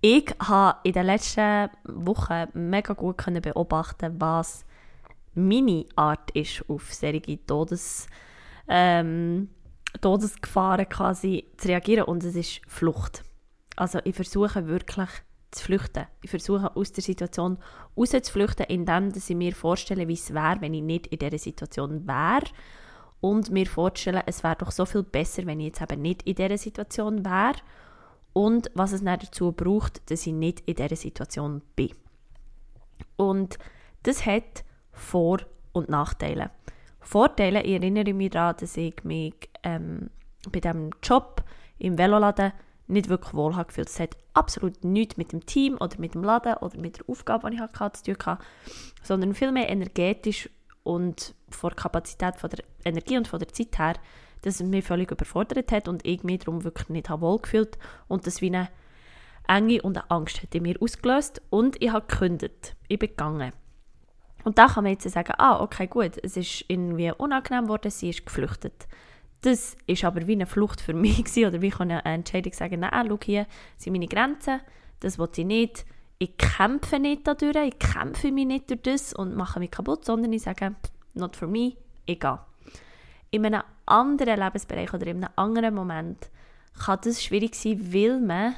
ich 0.00 0.34
habe 0.40 0.78
in 0.84 0.92
den 0.92 1.06
letzten 1.06 1.70
Wochen 1.84 2.46
mega 2.54 2.94
gut 2.94 3.24
beobachten 3.42 4.20
was 4.20 4.64
meine 5.34 5.84
Art 5.96 6.30
ist, 6.32 6.64
auf 6.68 6.92
solche 6.92 7.44
Todes, 7.46 8.08
ähm, 8.68 9.50
Todesgefahren 10.00 10.88
quasi 10.88 11.46
zu 11.56 11.68
reagieren 11.68 12.04
und 12.04 12.24
es 12.24 12.34
ist 12.34 12.60
Flucht. 12.66 13.22
Also 13.76 14.00
ich 14.04 14.14
versuche 14.14 14.66
wirklich 14.66 15.08
zu 15.56 15.64
flüchten. 15.64 16.06
Ich 16.22 16.30
versuche 16.30 16.74
aus 16.74 16.92
der 16.92 17.02
Situation 17.02 17.58
rauszuflüchten, 17.96 18.66
indem 18.66 19.12
ich 19.14 19.28
mir 19.30 19.54
vorstelle, 19.54 20.08
wie 20.08 20.14
es 20.14 20.32
wäre, 20.32 20.60
wenn 20.60 20.74
ich 20.74 20.82
nicht 20.82 21.06
in 21.08 21.18
dieser 21.18 21.38
Situation 21.38 22.06
wäre 22.06 22.46
und 23.20 23.50
mir 23.50 23.66
vorstellen, 23.66 24.22
es 24.26 24.44
wäre 24.44 24.56
doch 24.56 24.70
so 24.70 24.84
viel 24.84 25.02
besser, 25.02 25.46
wenn 25.46 25.60
ich 25.60 25.66
jetzt 25.66 25.82
eben 25.82 26.02
nicht 26.02 26.22
in 26.22 26.34
dieser 26.34 26.58
Situation 26.58 27.24
wäre 27.24 27.56
und 28.32 28.70
was 28.74 28.92
es 28.92 29.02
dann 29.02 29.18
dazu 29.18 29.52
braucht, 29.52 30.10
dass 30.10 30.26
ich 30.26 30.32
nicht 30.32 30.60
in 30.66 30.74
dieser 30.74 30.96
Situation 30.96 31.62
bin. 31.74 31.90
Und 33.16 33.58
das 34.02 34.26
hat 34.26 34.64
Vor- 34.92 35.46
und 35.72 35.88
Nachteile. 35.88 36.50
Vorteile, 37.00 37.62
ich 37.62 37.74
erinnere 37.74 38.12
mich 38.12 38.30
daran, 38.30 38.56
dass 38.58 38.76
ich 38.76 39.02
mich 39.04 39.34
ähm, 39.62 40.10
bei 40.50 40.60
diesem 40.60 40.90
Job 41.02 41.42
im 41.78 41.98
Veloladen 41.98 42.52
nicht 42.88 43.08
wirklich 43.08 43.34
wohl 43.34 43.52
gefühlt. 43.52 43.88
Es 43.88 44.00
hat 44.00 44.16
absolut 44.34 44.84
nichts 44.84 45.16
mit 45.16 45.32
dem 45.32 45.44
Team 45.44 45.76
oder 45.80 45.98
mit 45.98 46.14
dem 46.14 46.22
Laden 46.22 46.54
oder 46.58 46.78
mit 46.78 46.98
der 46.98 47.08
Aufgabe, 47.08 47.50
die 47.50 47.56
ich 47.56 47.62
hatte, 47.62 48.02
zu 48.02 48.12
tun 48.12 48.26
hatte, 48.26 48.44
sondern 49.02 49.34
vielmehr 49.34 49.68
energetisch 49.68 50.48
und 50.82 51.34
von 51.48 51.70
der 51.70 51.76
Kapazität 51.76 52.36
von 52.36 52.50
der 52.50 52.64
Energie 52.84 53.16
und 53.16 53.28
von 53.28 53.40
der 53.40 53.48
Zeit 53.48 53.78
her 53.78 53.94
dass 54.46 54.60
es 54.60 54.62
mich 54.62 54.84
völlig 54.84 55.10
überfordert 55.10 55.72
hat 55.72 55.88
und 55.88 56.06
ich 56.06 56.22
mich 56.22 56.40
darum 56.40 56.62
wirklich 56.62 56.88
nicht 56.88 57.10
wohl 57.10 57.40
gefühlt 57.40 57.78
und 58.06 58.26
das 58.26 58.40
wie 58.40 58.46
eine 58.46 58.68
Enge 59.48 59.82
und 59.82 59.96
eine 59.96 60.10
Angst 60.10 60.42
hat 60.42 60.54
in 60.54 60.62
mir 60.62 60.80
ausgelöst 60.80 61.42
und 61.50 61.82
ich 61.82 61.90
habe 61.90 62.06
gekündigt. 62.06 62.76
Ich 62.86 62.98
bin 62.98 63.10
gegangen. 63.10 63.52
Und 64.44 64.58
da 64.58 64.68
kann 64.68 64.84
man 64.84 64.92
jetzt 64.92 65.08
sagen, 65.10 65.34
ah, 65.38 65.60
okay, 65.60 65.88
gut, 65.88 66.12
es 66.22 66.36
ist 66.36 66.64
irgendwie 66.68 67.10
unangenehm 67.10 67.64
geworden, 67.64 67.90
sie 67.90 68.10
ist 68.10 68.24
geflüchtet. 68.24 68.86
Das 69.42 69.76
ist 69.86 70.04
aber 70.04 70.26
wie 70.26 70.32
eine 70.32 70.46
Flucht 70.46 70.80
für 70.80 70.94
mich 70.94 71.24
gewesen, 71.24 71.46
oder 71.46 71.60
wie 71.60 71.70
kann 71.70 71.90
eine 71.90 72.04
Entscheidung 72.04 72.52
sagen, 72.52 72.80
nein, 72.80 73.06
schau 73.08 73.18
hier 73.22 73.46
sind 73.76 73.92
meine 73.92 74.08
Grenzen, 74.08 74.60
das 75.00 75.18
will 75.18 75.28
ich 75.36 75.44
nicht, 75.44 75.86
ich 76.18 76.36
kämpfe 76.36 76.98
nicht 76.98 77.26
dadurch, 77.26 77.56
ich 77.56 77.78
kämpfe 77.78 78.32
mich 78.32 78.46
nicht 78.46 78.70
durch 78.70 78.82
das 78.82 79.12
und 79.12 79.36
mache 79.36 79.58
mich 79.58 79.70
kaputt, 79.70 80.04
sondern 80.04 80.32
ich 80.32 80.42
sage, 80.42 80.74
not 81.14 81.36
for 81.36 81.48
me, 81.48 81.74
ich 82.06 82.18
gehe. 82.18 82.38
In 83.30 83.44
einem 83.44 83.62
anderen 83.84 84.40
Lebensbereich 84.40 84.92
oder 84.94 85.06
in 85.06 85.22
einem 85.22 85.32
anderen 85.36 85.74
Moment 85.74 86.30
kann 86.78 87.00
das 87.04 87.22
schwierig 87.22 87.54
sein, 87.54 87.92
weil 87.92 88.20
man 88.20 88.54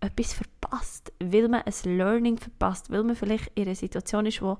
etwas 0.00 0.34
verpasst, 0.34 1.12
weil 1.18 1.48
man 1.48 1.62
ein 1.62 1.96
Learning 1.96 2.38
verpasst, 2.38 2.90
weil 2.90 3.04
man 3.04 3.16
vielleicht 3.16 3.50
in 3.54 3.64
einer 3.64 3.74
Situation 3.74 4.26
ist, 4.26 4.42
wo 4.42 4.58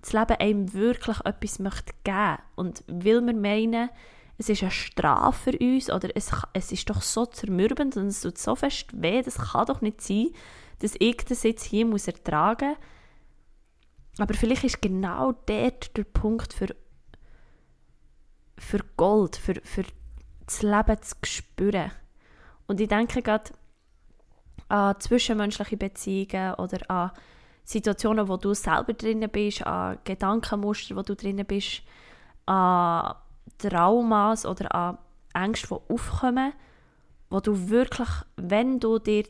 das 0.00 0.12
Leben 0.12 0.36
einem 0.38 0.72
wirklich 0.72 1.20
etwas 1.24 1.58
möchte 1.58 1.92
geben 2.04 2.38
und 2.56 2.82
weil 2.86 3.20
wir 3.20 3.34
meinen, 3.34 3.90
es 4.40 4.48
ist 4.48 4.62
eine 4.62 4.70
Strafe 4.70 5.52
für 5.52 5.58
uns 5.58 5.90
oder 5.90 6.08
es, 6.14 6.30
es 6.54 6.72
ist 6.72 6.88
doch 6.88 7.02
so 7.02 7.26
zermürbend 7.26 7.96
und 7.98 8.06
es 8.06 8.22
tut 8.22 8.38
so 8.38 8.56
fest 8.56 8.86
weh, 8.94 9.20
das 9.20 9.36
kann 9.36 9.66
doch 9.66 9.82
nicht 9.82 10.00
sein, 10.00 10.28
dass 10.78 10.94
ich 10.98 11.18
das 11.18 11.42
jetzt 11.42 11.64
hier 11.64 11.84
muss 11.84 12.06
ertragen 12.06 12.70
muss. 12.70 12.78
Aber 14.18 14.34
vielleicht 14.34 14.64
ist 14.64 14.80
genau 14.80 15.32
dort 15.46 15.94
der 15.96 16.04
Punkt 16.04 16.54
für 16.54 16.74
für 18.56 18.80
Gold, 18.96 19.36
für, 19.36 19.54
für 19.62 19.84
das 20.44 20.62
Leben 20.62 21.02
zu 21.02 21.16
spüren. 21.24 21.90
Und 22.66 22.80
ich 22.80 22.88
denke 22.88 23.22
gerade 23.22 23.52
an 24.68 25.00
zwischenmenschliche 25.00 25.76
Beziehungen 25.76 26.54
oder 26.54 26.90
an 26.90 27.10
Situationen, 27.64 28.28
wo 28.28 28.36
du 28.36 28.54
selber 28.54 28.94
drin 28.94 29.26
bist, 29.30 29.66
an 29.66 29.98
Gedankenmuster, 30.04 30.96
wo 30.96 31.02
du 31.02 31.14
drin 31.14 31.44
bist, 31.46 31.82
an 32.46 33.14
Traumas 33.68 34.46
oder 34.46 34.74
an 34.74 34.98
Ängste, 35.34 35.68
die 35.68 35.92
aufkommen, 35.94 36.52
wo 37.28 37.40
du 37.40 37.68
wirklich, 37.68 38.08
wenn 38.36 38.80
du 38.80 38.98
dir 38.98 39.24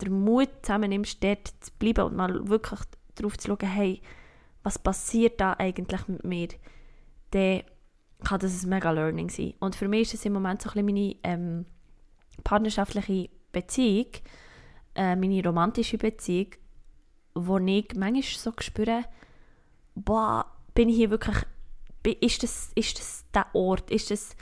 den 0.00 0.24
Mut 0.24 0.48
zusammennimmst, 0.62 1.22
dort 1.22 1.48
zu 1.60 1.72
bleiben 1.78 2.04
und 2.04 2.16
mal 2.16 2.48
wirklich 2.48 2.80
darauf 3.16 3.36
zu 3.36 3.48
schauen, 3.48 3.68
hey, 3.68 4.00
was 4.62 4.78
passiert 4.78 5.40
da 5.40 5.54
eigentlich 5.58 6.06
mit 6.08 6.24
mir, 6.24 6.48
dann 7.30 7.62
kann 8.24 8.40
das 8.40 8.64
ein 8.64 8.68
mega 8.68 8.90
Learning 8.90 9.30
sein. 9.30 9.54
Und 9.60 9.76
für 9.76 9.88
mich 9.88 10.02
ist 10.02 10.14
es 10.14 10.24
im 10.24 10.32
Moment 10.32 10.62
so 10.62 10.70
ein 10.70 10.86
bisschen 10.86 10.86
meine 10.86 11.16
ähm, 11.22 11.66
partnerschaftliche 12.44 13.30
Beziehung, 13.52 14.08
äh, 14.94 15.16
meine 15.16 15.42
romantische 15.44 15.98
Beziehung, 15.98 16.48
wo 17.34 17.58
ich 17.58 17.94
manchmal 17.96 18.22
so 18.22 18.52
spüre, 18.60 19.04
boah, 19.94 20.46
bin 20.74 20.88
ich 20.88 20.96
hier 20.96 21.10
wirklich, 21.10 21.38
ist 22.12 22.42
das, 22.42 22.70
ist 22.74 22.98
das 22.98 23.24
der 23.34 23.46
Ort, 23.54 23.90
ist 23.90 24.10
das, 24.10 24.36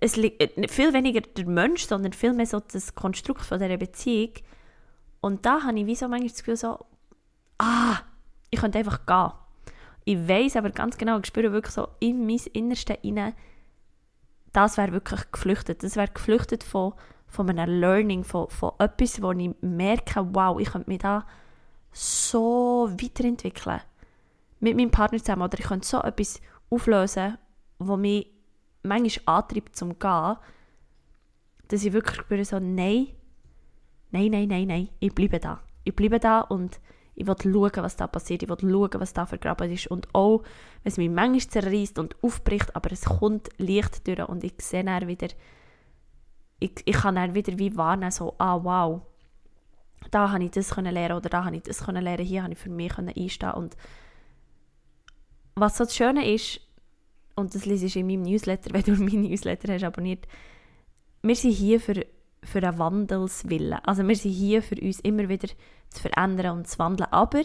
es 0.00 0.16
liegt 0.16 0.70
viel 0.70 0.92
weniger 0.92 1.20
der 1.20 1.46
Mensch, 1.46 1.86
sondern 1.86 2.12
viel 2.12 2.32
mehr 2.32 2.46
so 2.46 2.60
das 2.60 2.94
Konstrukt 2.94 3.42
von 3.42 3.58
dieser 3.58 3.76
Beziehung. 3.76 4.32
Und 5.20 5.46
da 5.46 5.62
habe 5.62 5.78
ich 5.78 5.86
wie 5.86 5.94
so 5.94 6.08
manchmal 6.08 6.30
das 6.30 6.38
Gefühl 6.38 6.56
so, 6.56 6.84
ah, 7.58 7.98
ich 8.50 8.60
könnte 8.60 8.78
einfach 8.78 9.06
gehen. 9.06 9.32
Ich 10.04 10.28
weiß 10.28 10.56
aber 10.56 10.70
ganz 10.70 10.98
genau, 10.98 11.18
ich 11.18 11.26
spüre 11.26 11.52
wirklich 11.52 11.74
so 11.74 11.88
in 12.00 12.26
mein 12.26 12.40
Innerste 12.52 12.98
rein, 13.02 13.34
das 14.52 14.78
wäre 14.78 14.92
wirklich 14.92 15.20
geflüchtet. 15.32 15.82
Das 15.82 15.96
wäre 15.96 16.08
geflüchtet 16.08 16.64
von, 16.64 16.94
von 17.26 17.50
einem 17.50 17.80
Learning, 17.80 18.24
von, 18.24 18.48
von 18.48 18.72
etwas, 18.78 19.20
wo 19.20 19.32
ich 19.32 19.50
merke, 19.60 20.26
wow, 20.32 20.58
ich 20.58 20.70
könnte 20.70 20.88
mich 20.88 21.00
da 21.00 21.26
so 21.92 22.88
weiterentwickeln. 22.90 23.80
Mit 24.66 24.76
meinem 24.76 24.90
Partner 24.90 25.18
zusammen. 25.20 25.42
Oder 25.42 25.60
ich 25.60 25.66
könnte 25.66 25.86
so 25.86 26.00
etwas 26.00 26.40
auflösen, 26.70 27.38
was 27.78 27.98
mich 27.98 28.26
manchmal 28.82 29.36
antreibt 29.36 29.76
zum 29.76 29.96
Gehen, 29.96 30.36
dass 31.68 31.84
ich 31.84 31.92
wirklich 31.92 32.16
spüre, 32.16 32.44
so, 32.44 32.58
nein, 32.58 33.08
nein, 34.10 34.32
nein, 34.32 34.48
nein, 34.48 34.66
nein, 34.66 34.88
ich 34.98 35.14
bleibe 35.14 35.38
da. 35.38 35.60
Ich 35.84 35.94
bleibe 35.94 36.18
da 36.18 36.40
und 36.40 36.80
ich 37.14 37.28
will 37.28 37.36
schauen, 37.40 37.84
was 37.84 37.94
da 37.94 38.08
passiert. 38.08 38.42
Ich 38.42 38.48
will 38.48 38.56
schauen, 38.60 39.00
was 39.00 39.12
da 39.12 39.24
vergraben 39.24 39.70
ist. 39.70 39.86
Und 39.86 40.12
auch, 40.12 40.42
wenn 40.82 40.90
es 40.90 40.96
mich 40.96 41.10
manchmal 41.10 41.48
zerreißt 41.48 42.00
und 42.00 42.20
aufbricht, 42.24 42.74
aber 42.74 42.90
es 42.90 43.04
kommt 43.04 43.50
Licht 43.58 44.04
durch 44.08 44.28
und 44.28 44.42
ich 44.42 44.54
sehe 44.60 44.82
dann 44.82 45.06
wieder, 45.06 45.28
ich, 46.58 46.72
ich 46.84 46.96
kann 46.96 47.14
dann 47.14 47.36
wieder 47.36 47.56
wie 47.56 47.76
warnen, 47.76 48.10
so, 48.10 48.34
ah, 48.38 48.58
wow, 48.64 49.02
da 50.10 50.32
habe 50.32 50.42
ich 50.42 50.50
das 50.50 50.74
lernen 50.76 51.16
oder 51.16 51.28
da 51.28 51.44
habe 51.44 51.54
ich 51.54 51.62
das 51.62 51.86
lernen, 51.86 52.26
hier 52.26 52.42
habe 52.42 52.52
ich 52.52 52.58
für 52.58 52.70
mich 52.70 52.92
können 52.94 53.14
einstehen 53.16 53.52
und 53.52 53.76
was 55.56 55.76
so 55.76 55.84
das 55.84 55.96
Schöne 55.96 56.32
ist, 56.32 56.60
und 57.34 57.54
das 57.54 57.66
lese 57.66 57.86
ich 57.86 57.96
in 57.96 58.06
meinem 58.06 58.22
Newsletter, 58.22 58.70
wenn 58.72 58.82
du 58.82 58.92
meinen 58.92 59.22
Newsletter 59.22 59.72
hast 59.72 59.84
abonniert, 59.84 60.26
wir 61.22 61.34
sind 61.34 61.52
hier 61.52 61.80
für 61.80 62.06
für 62.46 62.62
einen 62.62 62.78
Wandelswillen. 62.78 63.80
Also 63.84 64.06
wir 64.06 64.16
sind 64.16 64.30
hier 64.32 64.62
für 64.62 64.76
uns 64.76 65.00
immer 65.00 65.28
wieder 65.28 65.48
zu 65.90 66.00
verändern 66.00 66.58
und 66.58 66.68
zu 66.68 66.78
wandeln, 66.78 67.10
aber 67.10 67.42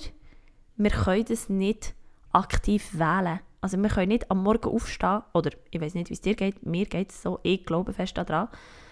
wir 0.78 0.92
können 0.92 1.26
das 1.26 1.50
nicht 1.50 1.96
aktiv 2.32 2.94
wählen. 2.94 3.40
Also 3.62 3.78
wir 3.78 3.90
können 3.90 4.10
nicht 4.10 4.32
am 4.32 4.44
Morgen 4.44 4.70
aufstehen, 4.70 5.22
oder 5.34 5.52
ich 5.70 5.82
weiß 5.82 5.94
nicht, 5.94 6.10
wie 6.10 6.14
es 6.14 6.22
dir 6.22 6.36
geht, 6.36 6.66
mir 6.66 6.86
geht 6.86 7.12
es 7.12 7.22
so, 7.22 7.40
ich 7.44 7.66
glaube 7.66 7.94
fest 7.94 8.18
daran, 8.18 8.48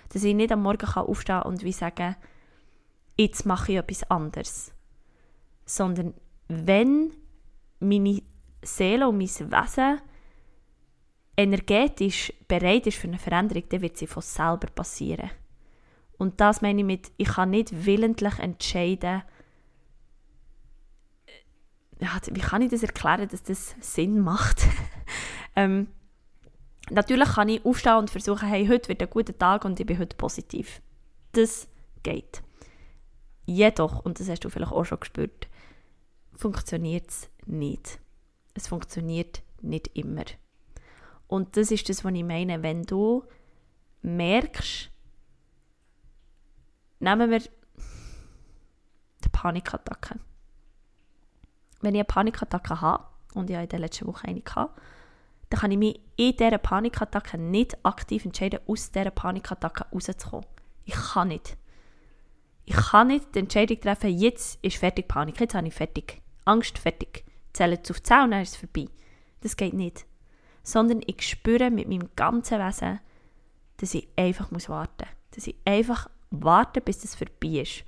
dass 0.10 0.24
ich 0.24 0.36
nicht 0.36 0.52
am 0.52 0.64
Morgen 0.64 0.88
kann 0.88 1.06
aufstehen 1.06 1.44
und 1.44 1.64
wie 1.64 1.72
sagen, 1.72 2.16
jetzt 3.18 3.46
mache 3.46 3.72
ich 3.72 3.78
etwas 3.78 4.10
anderes. 4.10 4.74
Sondern 5.66 6.14
wenn 6.48 7.12
meine 7.80 8.22
Seele 8.62 9.08
und 9.08 9.18
mein 9.18 9.28
Wesen 9.28 10.02
energetisch 11.38 12.34
bereit 12.48 12.86
ist 12.88 12.98
für 12.98 13.08
eine 13.08 13.18
Veränderung, 13.18 13.64
dann 13.70 13.82
wird 13.82 13.98
sie 13.98 14.08
von 14.08 14.22
selber 14.22 14.68
passieren. 14.68 15.30
Und 16.18 16.42
das 16.42 16.62
meine 16.62 16.82
ich 16.82 16.86
mit, 16.86 17.12
ich 17.16 17.30
kann 17.30 17.52
nicht 17.52 17.86
willentlich 17.86 18.38
entscheiden, 18.40 19.24
ja, 22.02 22.20
wie 22.32 22.40
kann 22.40 22.62
ich 22.62 22.72
das 22.72 22.84
erklären, 22.84 23.28
dass 23.28 23.44
das 23.44 23.76
Sinn 23.82 24.20
macht? 24.20 24.62
ähm, 25.56 25.88
natürlich 26.90 27.30
kann 27.30 27.50
ich 27.50 27.66
aufstehen 27.66 27.98
und 27.98 28.10
versuchen, 28.10 28.48
hey, 28.48 28.68
heute 28.68 28.90
wird 28.90 29.02
ein 29.02 29.10
guter 29.10 29.38
Tag 29.38 29.66
und 29.66 29.80
ich 29.80 29.86
bin 29.86 30.00
heute 30.00 30.16
positiv. 30.16 30.82
Das 31.34 31.68
geht. 32.04 32.42
Jedoch, 33.46 34.06
und 34.06 34.20
das 34.20 34.30
hast 34.30 34.46
du 34.46 34.50
vielleicht 34.50 34.72
auch 34.72 34.86
schon 34.86 35.00
gespürt, 35.00 35.48
funktioniert 36.36 37.10
es 37.10 37.30
nicht. 37.46 38.00
Es 38.60 38.68
funktioniert 38.68 39.42
nicht 39.62 39.88
immer. 39.98 40.26
Und 41.28 41.56
das 41.56 41.72
ist 41.72 41.88
das, 41.88 42.04
was 42.04 42.14
ich 42.14 42.26
meine. 42.26 42.62
Wenn 42.62 42.84
du 42.84 43.24
merkst, 44.02 44.92
nehmen 47.00 47.32
wir 47.32 47.40
die 47.40 49.30
Panikattacke. 49.32 50.20
Wenn 51.80 51.96
ich 51.96 52.00
eine 52.00 52.04
Panikattacke 52.04 52.82
habe, 52.82 53.06
und 53.34 53.50
ich 53.50 53.56
habe 53.56 53.64
in 53.64 53.70
der 53.70 53.80
letzten 53.80 54.08
Woche 54.08 54.28
eine 54.28 54.42
gehabt, 54.42 54.78
dann 55.50 55.62
kann 55.62 55.72
ich 55.72 55.78
mich 55.78 56.02
in 56.18 56.36
dieser 56.36 56.58
Panikattacke 56.58 57.38
nicht 57.38 57.78
aktiv 57.86 58.26
entscheiden, 58.26 58.60
aus 58.68 58.92
dieser 58.92 59.12
Panikattacke 59.12 59.86
rauszukommen. 59.94 60.46
Ich 60.84 60.96
kann 60.96 61.30
nicht. 61.30 61.56
Ich 62.66 62.76
kann 62.76 63.08
nicht 63.08 63.34
die 63.34 63.40
Entscheidung 63.40 63.80
treffen, 63.80 64.10
jetzt 64.10 64.62
ist 64.62 64.76
fertig 64.76 65.08
Panik, 65.08 65.40
jetzt 65.40 65.56
habe 65.56 65.68
ich 65.68 65.74
fertig. 65.74 66.22
Angst, 66.44 66.78
fertig. 66.78 67.24
Zähle 67.54 67.76
jetzt 67.76 67.92
auf 67.92 68.02
10 68.02 68.24
und 68.24 68.32
dann 68.32 68.42
ist 68.42 68.54
es 68.54 68.58
vorbei. 68.58 68.88
Das 69.42 69.58
geht 69.58 69.74
nicht. 69.74 70.06
Sondern 70.64 71.02
ich 71.06 71.28
spüre 71.28 71.72
mit 71.72 71.88
meinem 71.88 72.10
ganzen 72.16 72.60
Wesen, 72.60 73.00
dass 73.78 73.94
ich 73.94 74.08
einfach 74.16 74.52
muss 74.52 74.70
warten 74.70 75.06
muss. 75.06 75.36
Dass 75.36 75.48
ich 75.48 75.56
einfach 75.66 76.10
warte, 76.32 76.82
bis 76.82 77.04
es 77.04 77.16
vorbei 77.16 77.62
ist. 77.62 77.84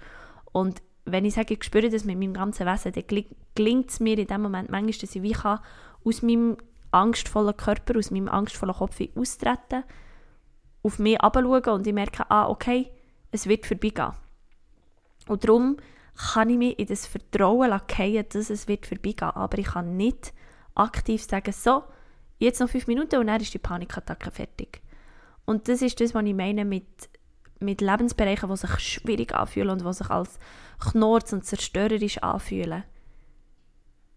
Und 0.52 0.82
wenn 1.06 1.26
ich 1.26 1.34
sage, 1.34 1.54
ich 1.54 1.64
spüre 1.64 1.90
das 1.90 2.06
mit 2.06 2.18
meinem 2.18 2.34
ganzen 2.34 2.66
Wesen, 2.66 2.92
dann 2.94 3.26
gelingt 3.56 3.90
es 3.90 4.00
mir 4.00 4.18
in 4.18 4.28
dem 4.28 4.42
Moment 4.42 4.70
manchmal, 4.70 4.92
dass 4.92 5.16
ich 5.16 5.22
wie 5.22 5.32
kann, 5.32 5.60
aus 6.04 6.22
meinem 6.22 6.58
angstvollen 6.92 7.56
Körper, 7.56 7.98
aus 7.98 8.12
meinem 8.12 8.30
angstvollen 8.30 8.76
Kopf 8.76 9.00
austreten, 9.16 9.84
auf 10.84 11.00
mich 11.00 11.14
herabschauen 11.14 11.76
und 11.76 11.88
ich 11.88 11.94
merke, 11.94 12.30
ah, 12.30 12.48
okay, 12.50 12.92
es 13.32 13.48
wird 13.48 13.66
vorbeigehen. 13.66 14.14
Und 15.28 15.44
darum 15.44 15.78
kann 16.16 16.50
ich 16.50 16.58
mich 16.58 16.80
in 16.80 16.88
das 16.88 17.08
Vertrauen 17.08 17.80
fallen, 17.88 18.26
dass 18.30 18.50
es 18.50 18.68
wird 18.68 18.86
vorbeigehen. 18.86 19.32
Aber 19.32 19.58
ich 19.58 19.68
kann 19.68 19.98
nicht 19.98 20.34
aktiv 20.76 21.24
sagen, 21.24 21.52
so, 21.52 21.84
jetzt 22.40 22.60
noch 22.60 22.70
fünf 22.70 22.88
Minuten 22.88 23.18
und 23.18 23.28
dann 23.28 23.42
ist 23.42 23.54
die 23.54 23.60
Panikattacke 23.60 24.32
fertig. 24.32 24.82
Und 25.46 25.68
das 25.68 25.82
ist 25.82 26.00
das, 26.00 26.14
was 26.14 26.24
ich 26.24 26.34
meine 26.34 26.66
mit, 26.66 27.10
mit 27.60 27.82
Lebensbereichen, 27.82 28.50
die 28.50 28.58
sich 28.58 28.80
schwierig 28.80 29.34
anfühlen 29.34 29.72
und 29.72 29.86
die 29.86 29.94
sich 29.94 30.10
als 30.10 30.40
Knorz 30.80 31.34
und 31.34 31.46
zerstörerisch 31.46 32.20
anfühlen. 32.20 32.84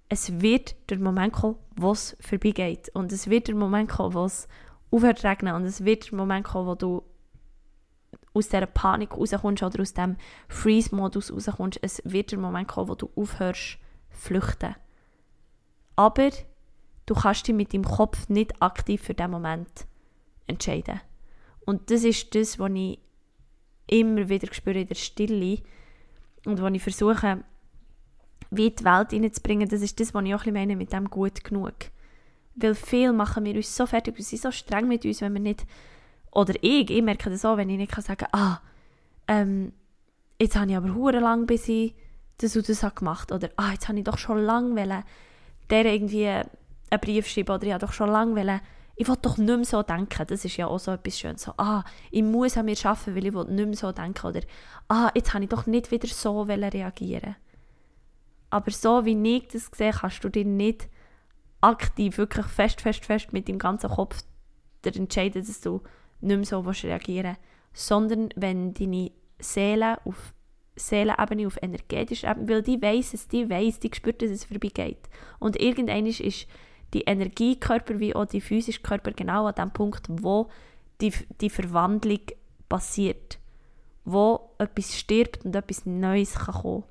Es 0.09 0.41
wird 0.41 0.77
der 0.91 0.99
Moment 0.99 1.33
kommen, 1.33 1.57
wo 1.77 1.93
es 1.93 2.17
vorbeigeht. 2.21 2.91
Und 2.95 3.11
es 3.13 3.29
wird 3.29 3.49
der 3.49 3.55
Moment 3.55 3.91
kommen, 3.91 4.15
wo 4.15 4.25
es 4.25 4.49
aufhört 4.91 5.25
regnen. 5.25 5.55
Und 5.55 5.65
es 5.65 5.85
wird 5.85 6.11
der 6.11 6.19
Moment 6.19 6.47
kommen, 6.47 6.69
wo 6.69 6.75
du 6.75 7.03
aus 8.35 8.49
dieser 8.49 8.67
Panik 8.67 9.13
rauskommst 9.13 9.63
oder 9.63 9.81
aus 9.81 9.95
dem 9.95 10.17
Freeze-Modus 10.49 11.33
rauskommst. 11.33 11.79
Es 11.83 12.03
wird 12.05 12.33
der 12.33 12.39
Moment 12.39 12.69
kommen, 12.69 12.89
wo 12.89 12.95
du 12.95 13.09
aufhörst 13.15 13.79
flüchten. 14.11 14.75
Aber 15.97 16.31
du 17.07 17.15
kannst 17.15 17.47
dich 17.47 17.55
mit 17.55 17.73
deinem 17.73 17.85
Kopf 17.85 18.29
nicht 18.29 18.61
aktiv 18.61 19.01
für 19.01 19.15
diesen 19.15 19.31
Moment 19.31 19.87
entscheiden. 20.47 21.01
Und 21.65 21.91
das 21.91 22.05
ist 22.05 22.35
das, 22.35 22.59
was 22.59 22.73
ich 22.75 22.99
immer 23.87 24.29
wieder 24.29 24.53
spüre 24.53 24.81
in 24.81 24.89
der 24.89 24.95
Stille 24.97 25.63
und 26.45 26.61
was 26.61 26.73
ich 26.73 26.83
versuche, 26.83 27.45
wie 28.51 28.67
in 28.67 28.77
die 28.77 28.85
Welt 28.85 29.11
hineinzubringen. 29.11 29.69
Das 29.69 29.81
ist 29.81 29.99
das, 30.01 30.13
was 30.13 30.25
ich 30.25 30.35
auch 30.35 30.45
ein 30.45 30.53
meine 30.53 30.77
mit 30.77 30.93
dem 30.93 31.09
gut 31.09 31.45
genug. 31.45 31.75
Weil 32.57 32.75
viel 32.75 33.13
machen 33.13 33.45
wir 33.45 33.55
uns 33.55 33.75
so 33.77 33.87
fertig, 33.87 34.17
wir 34.17 34.25
sind 34.25 34.43
so 34.43 34.51
streng 34.51 34.87
mit 34.89 35.05
uns, 35.05 35.21
wenn 35.21 35.35
wir 35.35 35.41
nicht 35.41 35.67
oder 36.35 36.55
ich, 36.61 36.91
ich 36.91 37.03
merke 37.03 37.31
das 37.31 37.45
auch, 37.45 37.57
wenn 37.57 37.71
ich 37.71 37.79
nicht 37.79 37.95
sagen 37.95 38.17
kann, 38.17 38.29
ah, 38.33 38.61
ähm, 39.29 39.73
jetzt 40.41 40.57
habe 40.57 40.71
ich 40.71 40.77
aber 40.77 40.95
hure 40.95 41.21
lang, 41.21 41.47
bis 41.47 41.69
ich 41.69 41.95
das 42.39 42.57
und 42.57 42.69
das 42.69 42.83
habe 42.83 42.95
gemacht 42.95 43.33
Oder, 43.33 43.51
ah, 43.57 43.73
jetzt 43.73 43.89
habe 43.89 43.99
ich 43.99 44.05
doch 44.05 44.19
schon 44.19 44.39
lange 44.39 44.77
wollen, 44.77 45.05
der 45.71 45.85
irgendwie 45.87 46.27
einen 46.27 47.01
Brief 47.01 47.29
schreiben. 47.29 47.53
Oder 47.53 47.67
ich 47.67 47.73
habe 47.73 47.87
doch 47.87 47.93
schon 47.93 48.11
lange 48.11 48.37
wollen, 48.37 48.61
ich 48.97 49.09
will 49.09 49.17
doch 49.21 49.39
nicht 49.39 49.49
mehr 49.49 49.65
so 49.65 49.83
denken. 49.83 50.27
Das 50.27 50.45
ist 50.45 50.57
ja 50.57 50.67
auch 50.67 50.79
so 50.79 50.93
etwas 50.93 51.19
Schönes. 51.19 51.43
So, 51.43 51.53
ah, 51.57 51.85
ich 52.11 52.23
muss 52.23 52.57
an 52.57 52.67
mir 52.67 52.77
arbeiten, 52.85 53.15
weil 53.15 53.27
ich 53.27 53.35
will 53.35 53.45
nicht 53.45 53.67
mehr 53.67 53.77
so 53.77 53.93
denken. 53.93 54.27
Oder, 54.27 54.41
ah, 54.89 55.11
jetzt 55.15 55.35
habe 55.35 55.45
ich 55.45 55.51
doch 55.51 55.67
nicht 55.67 55.91
wieder 55.91 56.09
so 56.09 56.43
reagieren 56.43 57.37
Aber 58.51 58.71
so 58.71 59.05
wie 59.05 59.37
ich 59.37 59.49
das 59.49 59.71
sehe, 59.73 59.93
kannst 59.93 60.23
du 60.25 60.29
dich 60.29 60.47
nicht 60.47 60.89
aktiv, 61.61 62.19
wirklich 62.19 62.47
fest, 62.47 62.81
fest, 62.81 63.05
fest 63.05 63.33
mit 63.33 63.49
deinem 63.49 63.59
ganzen 63.59 63.91
Kopf 63.91 64.23
entscheiden, 64.85 65.45
dass 65.47 65.61
du 65.61 65.81
nicht 66.25 66.37
mehr 66.37 66.45
so 66.45 66.61
reagieren 66.61 67.37
sondern 67.75 68.31
wenn 68.37 68.73
deine 68.73 69.11
Seele 69.39 69.99
auf 70.07 70.33
Seelenebene, 70.77 71.47
auf 71.47 71.59
energetischer 71.61 72.31
Ebene, 72.31 72.49
weil 72.49 72.63
die 72.63 72.81
weiß 72.81 73.15
es, 73.15 73.29
die 73.29 73.49
weiß, 73.49 73.81
die 73.81 73.91
spürt, 73.93 74.23
dass 74.23 74.31
es 74.31 74.45
vorbeigeht. 74.45 75.09
Und 75.39 75.61
irgendwann 75.61 76.07
ist 76.07 76.47
die 76.95 77.03
Energiekörper 77.03 78.01
wie 78.01 78.15
auch 78.15 78.27
die 78.27 78.41
physische 78.41 78.81
Körper 78.81 79.13
genau 79.13 79.47
an 79.47 79.55
dem 79.55 79.73
Punkt, 79.73 80.07
wo 80.09 80.49
die, 81.01 81.13
die 81.41 81.51
Verwandlung 81.51 82.21
passiert, 82.69 83.39
wo 84.05 84.51
etwas 84.59 84.97
stirbt 84.97 85.45
und 85.45 85.55
etwas 85.55 85.87
Neues 85.87 86.35
kann 86.35 86.55
kommen. 86.55 86.85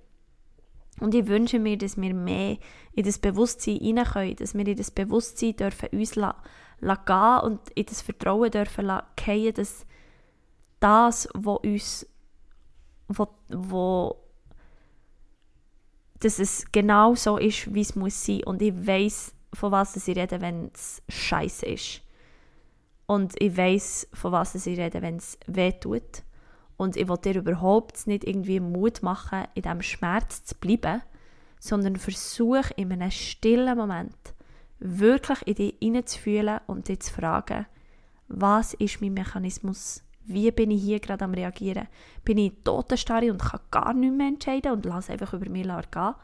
Und 0.99 1.15
ich 1.15 1.27
wünsche 1.27 1.59
mir, 1.59 1.77
dass 1.77 1.99
wir 1.99 2.13
mehr 2.13 2.57
in 2.93 3.03
das 3.03 3.17
Bewusstsein 3.17 3.77
hinein 3.77 4.05
können, 4.05 4.35
dass 4.35 4.53
wir 4.53 4.67
in 4.67 4.77
das 4.77 4.91
Bewusstsein 4.91 5.55
dürfen 5.55 5.89
uns 5.91 6.15
lassen 6.15 6.39
gehen 6.87 7.39
und 7.43 7.69
in 7.75 7.85
das 7.85 8.01
Vertrauen 8.01 8.51
dürfen 8.51 8.87
fallen, 8.87 9.53
dass 9.53 9.85
das, 10.79 11.27
was 11.33 11.59
uns, 11.63 12.07
wo, 13.07 13.27
wo, 13.49 14.17
dass 16.19 16.39
es 16.39 16.65
genau 16.71 17.15
so 17.15 17.37
ist, 17.37 17.73
wie 17.73 17.81
es 17.81 17.95
muss 17.95 18.25
sein. 18.25 18.43
Und 18.43 18.61
ich 18.61 18.75
weiß, 18.75 19.33
von 19.53 19.71
was 19.71 19.95
ich 19.95 20.15
rede, 20.15 20.41
wenn 20.41 20.71
es 20.73 21.01
scheiße 21.09 21.65
ist. 21.65 22.01
Und 23.05 23.33
ich 23.41 23.55
weiß, 23.55 24.09
von 24.13 24.31
was 24.31 24.55
ich 24.55 24.77
rede, 24.77 25.01
wenn 25.01 25.17
es 25.17 25.37
weh 25.47 25.71
tut. 25.71 26.23
Und 26.77 26.97
ich 26.97 27.07
will 27.07 27.17
dir 27.17 27.37
überhaupt 27.37 28.07
nicht 28.07 28.23
irgendwie 28.23 28.59
Mut 28.59 29.03
machen, 29.03 29.45
in 29.53 29.61
diesem 29.61 29.81
Schmerz 29.81 30.43
zu 30.43 30.55
bleiben, 30.55 31.01
sondern 31.59 31.95
versuche 31.95 32.73
in 32.75 32.91
einem 32.91 33.11
stillen 33.11 33.77
Moment 33.77 34.33
wirklich 34.83 35.47
in 35.47 35.55
dich 35.55 35.75
hineinzufühlen 35.81 36.59
und 36.67 36.89
dich 36.89 36.99
zu 36.99 37.13
fragen, 37.13 37.65
was 38.27 38.73
ist 38.73 39.01
mein 39.01 39.13
Mechanismus? 39.13 40.03
Wie 40.25 40.51
bin 40.51 40.71
ich 40.71 40.81
hier 40.81 40.99
gerade 40.99 41.25
am 41.25 41.33
reagieren? 41.33 41.87
Bin 42.23 42.37
ich 42.37 42.53
Totenstarre 42.63 43.31
und 43.31 43.41
kann 43.41 43.59
gar 43.71 43.93
nicht 43.93 44.13
mehr 44.13 44.27
entscheiden 44.27 44.73
und 44.73 44.85
lasse 44.85 45.13
einfach 45.13 45.33
über 45.33 45.49
mich 45.49 45.63
gehen? 45.63 46.15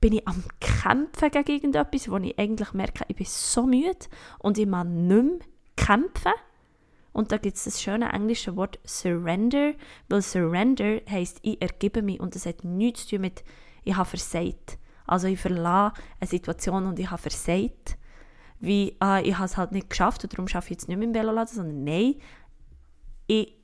Bin 0.00 0.12
ich 0.12 0.28
am 0.28 0.44
Kämpfen 0.60 1.30
gegen 1.30 1.50
irgendetwas, 1.50 2.10
wo 2.10 2.18
ich 2.18 2.38
eigentlich 2.38 2.72
merke, 2.74 3.04
ich 3.08 3.16
bin 3.16 3.26
so 3.26 3.66
müde 3.66 4.06
und 4.38 4.58
ich 4.58 4.66
mag 4.66 4.86
nicht 4.86 5.08
mehr 5.08 5.38
kämpfen? 5.76 6.32
Und 7.12 7.32
da 7.32 7.38
gibt 7.38 7.56
es 7.56 7.64
das 7.64 7.82
schöne 7.82 8.12
englische 8.12 8.56
Wort 8.56 8.78
Surrender, 8.84 9.72
weil 10.10 10.20
Surrender 10.20 11.00
heisst, 11.08 11.38
ich 11.40 11.60
ergebe 11.62 12.02
mich 12.02 12.20
und 12.20 12.34
das 12.34 12.44
hat 12.44 12.62
nichts 12.62 13.06
zu 13.06 13.16
tun 13.16 13.22
mit, 13.22 13.42
ich 13.84 13.96
habe 13.96 14.08
versagt. 14.08 14.78
Also 15.06 15.26
ich 15.28 15.38
verlasse 15.38 16.00
eine 16.20 16.28
Situation 16.28 16.86
und 16.86 16.98
ich 16.98 17.10
habe 17.10 17.22
versagt. 17.22 17.96
Wie, 18.58 18.96
ah, 19.00 19.20
ich 19.20 19.34
habe 19.34 19.44
es 19.44 19.56
halt 19.56 19.72
nicht 19.72 19.90
geschafft 19.90 20.24
und 20.24 20.32
darum 20.32 20.48
schaffe 20.48 20.68
ich 20.68 20.70
jetzt 20.72 20.88
nicht 20.88 20.96
mehr 20.96 21.06
im 21.06 21.14
Veloladen, 21.14 21.54
sondern 21.54 21.84
nein, 21.84 22.14
ich 23.26 23.54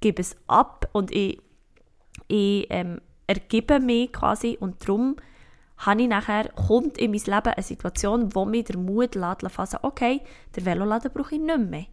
gebe 0.00 0.22
es 0.22 0.36
ab 0.46 0.88
und 0.92 1.12
ich, 1.12 1.40
ich 2.28 2.66
ähm, 2.70 3.00
ergebe 3.26 3.78
mich 3.78 4.12
quasi 4.12 4.56
und 4.58 4.82
darum 4.82 5.16
habe 5.78 6.02
ich 6.02 6.08
nachher, 6.08 6.48
kommt 6.50 6.98
in 6.98 7.12
mein 7.12 7.20
Leben 7.20 7.54
eine 7.54 7.62
Situation, 7.62 8.34
wo 8.34 8.44
mir 8.44 8.64
der 8.64 8.78
Mut 8.78 9.14
lässt, 9.14 9.48
fassen, 9.50 9.78
okay, 9.82 10.22
der 10.56 10.64
Veloladen 10.64 11.12
brauche 11.12 11.36
ich 11.36 11.40
nicht 11.40 11.58
mehr. 11.58 11.86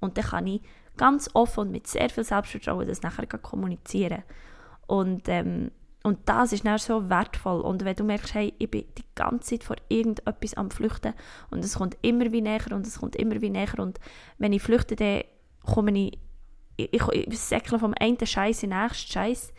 Und 0.00 0.16
dann 0.16 0.24
kann 0.24 0.46
ich 0.46 0.62
ganz 0.96 1.30
offen 1.34 1.60
und 1.60 1.70
mit 1.70 1.86
sehr 1.86 2.10
viel 2.10 2.24
Selbstvertrauen 2.24 2.88
das 2.88 3.02
nachher 3.02 3.26
kommunizieren. 3.26 4.24
Und 4.86 5.28
ähm, 5.28 5.70
und 6.02 6.18
das 6.26 6.52
ist 6.52 6.64
dann 6.64 6.78
so 6.78 7.10
wertvoll. 7.10 7.60
Und 7.60 7.84
wenn 7.84 7.94
du 7.94 8.04
merkst, 8.04 8.34
hey, 8.34 8.54
ich 8.58 8.70
bin 8.70 8.84
die 8.96 9.04
ganze 9.14 9.50
Zeit 9.50 9.64
vor 9.64 9.76
irgendetwas 9.88 10.54
am 10.54 10.70
Flüchten 10.70 11.12
und 11.50 11.64
es 11.64 11.76
kommt 11.76 11.98
immer 12.02 12.32
wie 12.32 12.40
näher 12.40 12.72
und 12.72 12.86
es 12.86 12.98
kommt 12.98 13.16
immer 13.16 13.40
wie 13.40 13.50
näher 13.50 13.78
und 13.78 14.00
wenn 14.38 14.52
ich 14.52 14.62
flüchte, 14.62 14.96
dann 14.96 15.22
komme 15.64 15.92
ich, 15.98 16.18
ich, 16.76 16.92
ich, 16.92 17.08
ich 17.12 17.38
säckle 17.38 17.78
vom 17.78 17.94
einen 18.00 18.24
Scheiß 18.24 18.62
in 18.62 18.70
den 18.70 18.82
nächsten 18.82 19.12
Scheiß, 19.12 19.52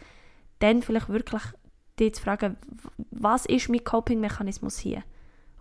dann 0.59 0.81
vielleicht 0.81 1.09
wirklich 1.09 1.43
dich 1.99 2.15
zu 2.15 2.23
fragen, 2.23 2.57
was 3.11 3.45
ist 3.45 3.69
mein 3.69 3.83
Coping-Mechanismus 3.83 4.79
hier? 4.79 5.03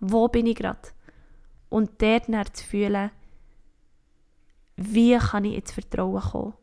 Wo 0.00 0.28
bin 0.28 0.46
ich 0.46 0.56
gerade? 0.56 0.80
Und 1.68 2.00
dort 2.00 2.28
dann 2.28 2.46
zu 2.54 2.64
fühlen, 2.64 3.10
wie 4.76 5.18
kann 5.18 5.44
ich 5.44 5.56
ins 5.56 5.72
Vertrauen 5.72 6.22
kommen? 6.22 6.54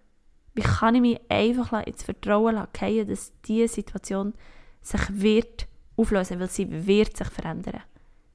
Wie 0.58 0.64
kann 0.64 0.96
ich 0.96 1.02
mich 1.02 1.22
einfach 1.30 1.86
ins 1.86 2.02
Vertrauen 2.02 2.66
fallen, 2.74 3.08
dass 3.08 3.32
diese 3.46 3.68
Situation 3.68 4.34
sich 4.82 5.02
wird 5.12 5.68
auflösen, 5.96 6.40
weil 6.40 6.50
sie 6.50 6.88
wird 6.88 7.16
sich 7.16 7.28
verändern. 7.28 7.84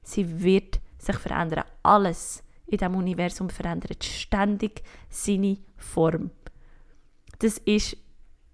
Sie 0.03 0.41
wird 0.41 0.79
sich 0.97 1.17
verändern. 1.17 1.65
Alles 1.83 2.41
in 2.65 2.77
diesem 2.77 2.95
Universum 2.95 3.49
verändert 3.49 4.05
ständig 4.05 4.83
seine 5.09 5.57
Form. 5.75 6.31
Das 7.39 7.57
ist 7.57 7.97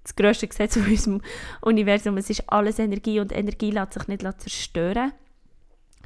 das 0.02 0.16
grösste 0.16 0.48
Gesetz 0.48 0.74
von 0.74 0.88
unserem 0.88 1.22
Universum. 1.62 2.18
Es 2.18 2.32
ist 2.32 2.50
alles 2.52 2.80
Energie 2.80 3.20
und 3.20 3.32
Energie 3.32 3.70
lässt 3.70 3.94
sich 3.94 4.08
nicht 4.08 4.24
zerstören, 4.42 5.12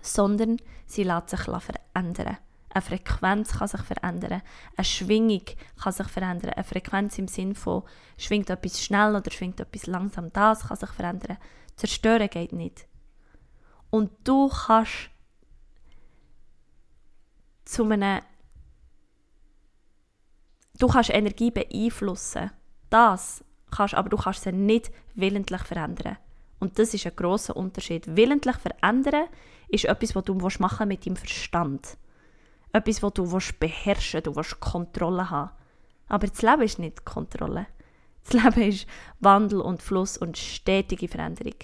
sondern 0.01 0.57
sie 0.85 1.03
lässt 1.03 1.29
sich 1.29 1.39
verändern. 1.39 2.37
Eine 2.73 2.81
Frequenz 2.81 3.53
kann 3.53 3.67
sich 3.67 3.81
verändern. 3.81 4.41
Eine 4.75 4.85
Schwingung 4.85 5.43
kann 5.81 5.93
sich 5.93 6.07
verändern. 6.07 6.51
Eine 6.51 6.63
Frequenz 6.63 7.17
im 7.19 7.27
Sinn 7.27 7.53
von 7.53 7.83
schwingt 8.17 8.49
etwas 8.49 8.81
schnell 8.81 9.15
oder 9.15 9.29
schwingt 9.31 9.59
etwas 9.59 9.85
langsam. 9.85 10.33
Das 10.33 10.67
kann 10.67 10.77
sich 10.77 10.89
verändern. 10.89 11.37
Zerstören 11.75 12.29
geht 12.29 12.51
nicht. 12.51 12.87
Und 13.91 14.11
du 14.23 14.49
kannst 14.49 15.11
zu 17.65 17.83
einem 17.83 18.21
du 20.79 20.87
kannst 20.87 21.11
Energie 21.11 21.51
beeinflussen. 21.51 22.51
Das 22.89 23.43
kannst, 23.69 23.93
aber 23.93 24.09
du 24.09 24.17
kannst 24.17 24.43
sie 24.43 24.51
nicht 24.51 24.91
willentlich 25.13 25.61
verändern. 25.61 26.17
Und 26.59 26.79
das 26.79 26.93
ist 26.93 27.05
ein 27.05 27.15
großer 27.15 27.55
Unterschied. 27.55 28.15
Willentlich 28.15 28.55
verändern 28.55 29.27
ist 29.67 29.85
etwas, 29.85 30.15
was 30.15 30.23
du 30.23 30.35
machen 30.59 30.87
mit 30.87 31.05
deinem 31.05 31.17
Verstand. 31.17 31.97
Etwas, 32.73 33.03
was 33.03 33.13
du 33.13 33.23
beherrschen 33.59 34.13
willst, 34.17 34.27
du 34.27 34.35
willst 34.35 34.59
Kontrolle 34.59 35.29
haben. 35.29 35.51
Aber 36.07 36.27
das 36.27 36.41
Leben 36.41 36.63
ist 36.63 36.79
nicht 36.79 37.05
Kontrolle. 37.05 37.67
Das 38.23 38.33
Leben 38.33 38.69
ist 38.69 38.87
Wandel 39.19 39.61
und 39.61 39.81
Fluss 39.81 40.17
und 40.17 40.37
stetige 40.37 41.07
Veränderung. 41.07 41.55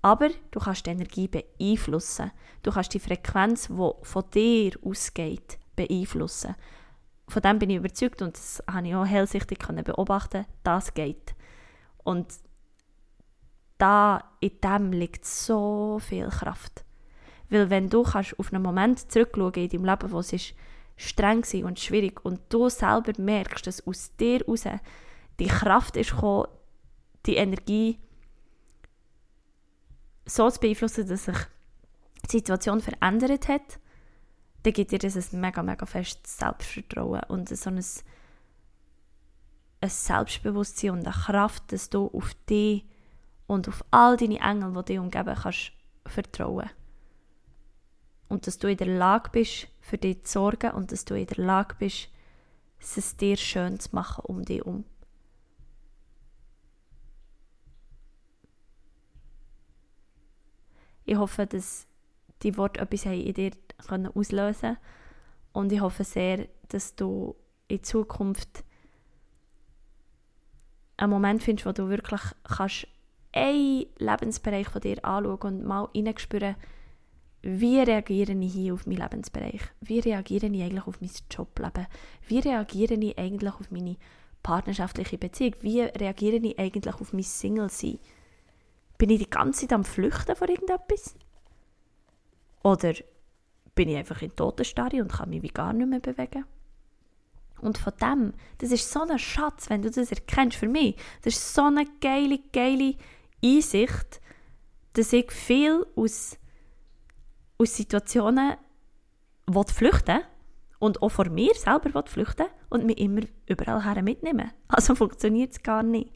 Aber 0.00 0.30
du 0.52 0.60
kannst 0.60 0.86
die 0.86 0.90
Energie 0.90 1.28
beeinflussen. 1.28 2.30
Du 2.62 2.70
kannst 2.70 2.94
die 2.94 3.00
Frequenz, 3.00 3.66
die 3.68 3.90
von 4.02 4.30
dir 4.32 4.72
ausgeht, 4.82 5.58
beeinflussen. 5.74 6.54
Von 7.26 7.42
dem 7.42 7.58
bin 7.58 7.70
ich 7.70 7.76
überzeugt 7.76 8.22
und 8.22 8.36
das 8.36 8.62
habe 8.70 8.88
ich 8.88 8.94
auch 8.94 9.04
hellsichtig 9.04 9.58
beobachten 9.84 10.46
das 10.62 10.94
geht. 10.94 11.34
Und 12.04 12.32
da 13.76 14.24
in 14.40 14.60
dem 14.62 14.92
liegt 14.92 15.24
so 15.24 15.98
viel 16.00 16.28
Kraft. 16.28 16.84
Weil 17.50 17.70
wenn 17.70 17.88
du 17.88 18.02
kannst 18.02 18.38
auf 18.38 18.52
einen 18.52 18.62
Moment 18.62 19.10
zurückschauen 19.10 19.54
in 19.54 19.68
deinem 19.68 19.84
Leben, 19.84 20.10
wo 20.10 20.20
es 20.20 20.32
ist 20.32 20.54
streng 20.96 21.42
war 21.44 21.64
und 21.66 21.78
schwierig 21.78 22.24
und 22.24 22.40
du 22.48 22.68
selber 22.68 23.12
merkst, 23.18 23.66
dass 23.66 23.86
aus 23.86 24.14
dir 24.16 24.40
heraus 24.40 24.64
die 25.38 25.46
Kraft 25.46 25.96
ist 25.96 26.10
gekommen, 26.10 26.48
die 27.24 27.36
Energie 27.36 27.98
so 30.26 30.50
zu 30.50 30.60
beeinflussen, 30.60 31.08
dass 31.08 31.24
sich 31.24 31.36
die 32.26 32.38
Situation 32.38 32.80
verändert 32.80 33.48
hat, 33.48 33.78
dann 34.62 34.72
gibt 34.72 34.90
dir 34.90 34.98
das 34.98 35.32
ein 35.32 35.40
mega, 35.40 35.62
mega 35.62 35.86
festes 35.86 36.38
Selbstvertrauen 36.38 37.22
und 37.28 37.48
so 37.48 37.70
ein, 37.70 37.76
ein 39.80 39.88
Selbstbewusstsein 39.88 40.90
und 40.90 41.06
eine 41.06 41.14
Kraft, 41.14 41.72
dass 41.72 41.88
du 41.88 42.08
auf 42.08 42.34
dich 42.50 42.84
und 43.46 43.68
auf 43.68 43.84
all 43.90 44.16
deine 44.16 44.40
Engel, 44.40 44.72
die 44.74 44.84
dich 44.84 44.98
umgeben, 44.98 45.34
kannst 45.34 45.72
vertrauen. 46.06 46.68
Und 48.28 48.46
dass 48.46 48.58
du 48.58 48.68
in 48.68 48.76
der 48.76 48.86
Lage 48.86 49.30
bist, 49.30 49.68
für 49.80 49.98
dich 49.98 50.24
zu 50.24 50.32
sorgen 50.32 50.72
und 50.72 50.92
dass 50.92 51.04
du 51.04 51.14
in 51.14 51.26
der 51.26 51.44
Lage 51.44 51.76
bist, 51.78 52.08
es 52.78 53.16
dir 53.16 53.36
schön 53.36 53.80
zu 53.80 53.88
machen 53.92 54.24
um 54.26 54.44
dich 54.44 54.58
herum. 54.58 54.84
Ich 61.04 61.16
hoffe, 61.16 61.46
dass 61.46 61.86
die 62.42 62.56
Worte 62.56 62.80
etwas 62.80 63.06
in 63.06 63.32
dir 63.32 63.52
auslösen 64.14 64.60
können. 64.60 64.78
Und 65.52 65.72
ich 65.72 65.80
hoffe 65.80 66.04
sehr, 66.04 66.46
dass 66.68 66.94
du 66.94 67.34
in 67.66 67.82
Zukunft 67.82 68.62
einen 70.98 71.10
Moment 71.10 71.42
findest, 71.42 71.66
wo 71.66 71.72
du 71.72 71.88
wirklich 71.88 72.20
kannst 72.44 72.86
einen 73.32 73.86
Lebensbereich 73.98 74.68
von 74.68 74.80
dir 74.80 75.02
anschauen 75.04 75.38
und 75.38 75.64
mal 75.64 75.88
hineinspüren, 75.94 76.56
wie 77.42 77.80
reagiere 77.80 78.32
ich 78.32 78.52
hier 78.52 78.74
auf 78.74 78.86
meinen 78.86 78.98
Lebensbereich? 78.98 79.60
Wie 79.80 80.00
reagiere 80.00 80.46
ich 80.46 80.62
eigentlich 80.62 80.86
auf 80.86 81.00
mein 81.00 81.10
Jobleben? 81.30 81.86
Wie 82.26 82.38
reagiere 82.40 82.94
ich 82.94 83.18
eigentlich 83.18 83.54
auf 83.54 83.70
meine 83.70 83.96
partnerschaftliche 84.42 85.18
Beziehung? 85.18 85.54
Wie 85.60 85.80
reagiere 85.80 86.36
ich 86.36 86.58
eigentlich 86.58 86.94
auf 86.94 87.12
mein 87.12 87.22
Single-Sein? 87.22 87.98
Bin 88.98 89.10
ich 89.10 89.20
die 89.20 89.30
ganze 89.30 89.62
Zeit 89.62 89.72
am 89.72 89.84
Flüchten 89.84 90.34
vor 90.34 90.48
irgendetwas? 90.48 91.14
Oder 92.62 92.94
bin 93.74 93.88
ich 93.88 93.96
einfach 93.96 94.20
in 94.22 94.34
Totenstarre 94.34 95.00
und 95.00 95.12
kann 95.12 95.30
mich 95.30 95.42
wie 95.42 95.48
gar 95.48 95.72
nicht 95.72 95.88
mehr 95.88 96.00
bewegen? 96.00 96.44
Und 97.60 97.78
von 97.78 97.92
dem, 98.00 98.34
das 98.58 98.72
ist 98.72 98.90
so 98.90 99.02
ein 99.02 99.18
Schatz, 99.18 99.70
wenn 99.70 99.82
du 99.82 99.90
das 99.90 100.10
erkennst, 100.10 100.56
für 100.56 100.68
mich, 100.68 100.96
das 101.22 101.34
ist 101.34 101.54
so 101.54 101.62
eine 101.62 101.86
geile, 102.00 102.40
geile 102.52 102.94
Einsicht, 103.44 104.20
dass 104.94 105.12
ich 105.12 105.30
viel 105.30 105.86
aus, 105.96 106.38
aus 107.58 107.76
Situationen 107.76 108.56
flüchten 109.72 110.20
und 110.78 111.02
auch 111.02 111.08
vor 111.08 111.28
mir 111.28 111.54
selber 111.54 112.02
flüchten 112.06 112.46
und 112.70 112.86
mich 112.86 112.98
immer 112.98 113.22
überall 113.46 113.84
her 113.84 114.02
mitnehmen. 114.02 114.50
Also 114.68 114.94
funktioniert 114.94 115.52
es 115.52 115.62
gar 115.62 115.82
nicht. 115.82 116.12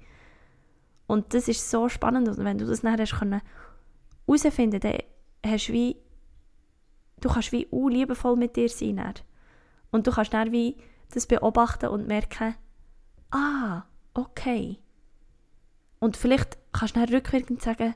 Und 1.07 1.35
das 1.35 1.48
ist 1.48 1.68
so 1.68 1.88
spannend. 1.88 2.28
Und 2.28 2.38
wenn 2.38 2.59
du 2.59 2.66
das 2.66 2.83
nachher 2.83 3.02
hast 3.02 3.18
können 3.18 3.42
dann 4.81 4.98
hast 5.44 5.68
du 5.68 5.72
wie, 5.72 5.96
du 7.20 7.28
kannst 7.28 7.52
wie 7.52 7.66
liebevoll 7.70 8.37
mit 8.37 8.57
dir 8.57 8.68
sein. 8.68 8.96
Dann. 8.96 9.14
Und 9.90 10.07
du 10.07 10.12
kannst 10.12 10.33
dann 10.33 10.52
wie 10.52 10.76
das 11.11 11.26
beobachten 11.26 11.88
und 11.88 12.07
merken, 12.07 12.55
ah, 13.31 13.83
okay. 14.14 14.78
Und 15.98 16.16
vielleicht 16.16 16.59
kannst 16.72 16.96
du 16.96 17.00
dann 17.00 17.14
rückwirkend 17.14 17.62
sagen, 17.62 17.94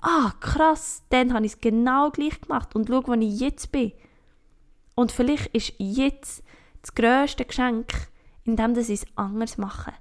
ah, 0.00 0.32
krass, 0.40 1.02
dann 1.10 1.32
habe 1.32 1.46
ich 1.46 1.52
es 1.52 1.60
genau 1.60 2.10
gleich 2.10 2.40
gemacht 2.40 2.74
und 2.74 2.88
schau, 2.88 3.06
wo 3.06 3.14
ich 3.14 3.40
jetzt 3.40 3.72
bin. 3.72 3.92
Und 4.94 5.12
vielleicht 5.12 5.54
ist 5.54 5.74
jetzt 5.78 6.42
das 6.82 6.94
grösste 6.94 7.44
Geschenk, 7.44 7.92
indem 8.44 8.76
ich 8.76 8.88
es 8.88 9.06
anders 9.16 9.58
mache. 9.58 9.92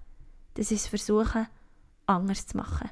Das 0.53 0.71
ist 0.71 0.87
versuchen, 0.87 1.47
anders 2.05 2.47
zu 2.47 2.57
machen. 2.57 2.89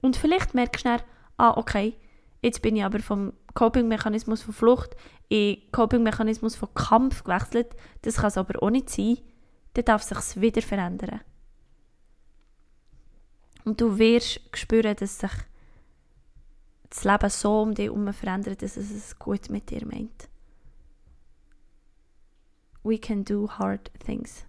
Und 0.00 0.16
vielleicht 0.16 0.54
merkst 0.54 0.84
du 0.84 0.88
dann, 0.90 1.02
ah, 1.38 1.56
okay, 1.56 1.96
jetzt 2.42 2.62
bin 2.62 2.76
ich 2.76 2.84
aber 2.84 3.00
vom 3.00 3.32
Coping-Mechanismus 3.54 4.42
von 4.42 4.54
Flucht 4.54 4.96
in 5.28 5.58
Coping-Mechanismus 5.72 6.54
von 6.54 6.72
Kampf 6.74 7.24
gewechselt. 7.24 7.74
Das 8.02 8.16
kann 8.16 8.28
es 8.28 8.38
aber 8.38 8.62
auch 8.62 8.70
nicht 8.70 8.90
sein. 8.90 9.18
Dann 9.74 9.84
darf 9.84 10.08
es 10.08 10.30
sich 10.30 10.40
wieder 10.40 10.62
verändern. 10.62 11.20
Und 13.68 13.82
du 13.82 13.98
wirst 13.98 14.40
spüren, 14.56 14.96
dass 14.96 15.18
sich 15.18 15.30
das 16.88 17.04
Leben 17.04 17.28
so 17.28 17.60
um 17.60 17.74
dich 17.74 17.84
herum 17.84 18.10
verändert, 18.14 18.62
dass 18.62 18.78
es 18.78 18.90
es 18.90 19.18
gut 19.18 19.50
mit 19.50 19.68
dir 19.68 19.84
meint. 19.84 20.30
We 22.82 22.98
can 22.98 23.26
do 23.26 23.46
hard 23.46 23.90
things. 24.00 24.46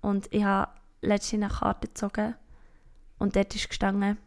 Und 0.00 0.32
ich 0.32 0.44
habe 0.44 0.70
letztens 1.02 1.42
eine 1.42 1.52
Karte 1.52 1.88
gezogen 1.88 2.36
und 3.18 3.34
dort 3.34 3.52
ist 3.56 3.68
gestanden, 3.68 4.18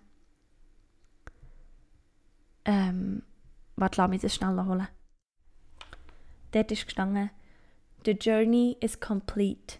ähm, 2.65 3.23
warte, 3.77 4.01
lass 4.01 4.09
mich 4.09 4.21
das 4.23 4.35
schnell 4.35 4.61
holen. 4.65 4.89
Dort 6.51 6.69
ist 6.73 6.83
gestanden, 6.83 7.29
The 8.03 8.11
journey 8.11 8.75
is 8.81 8.99
complete, 8.99 9.77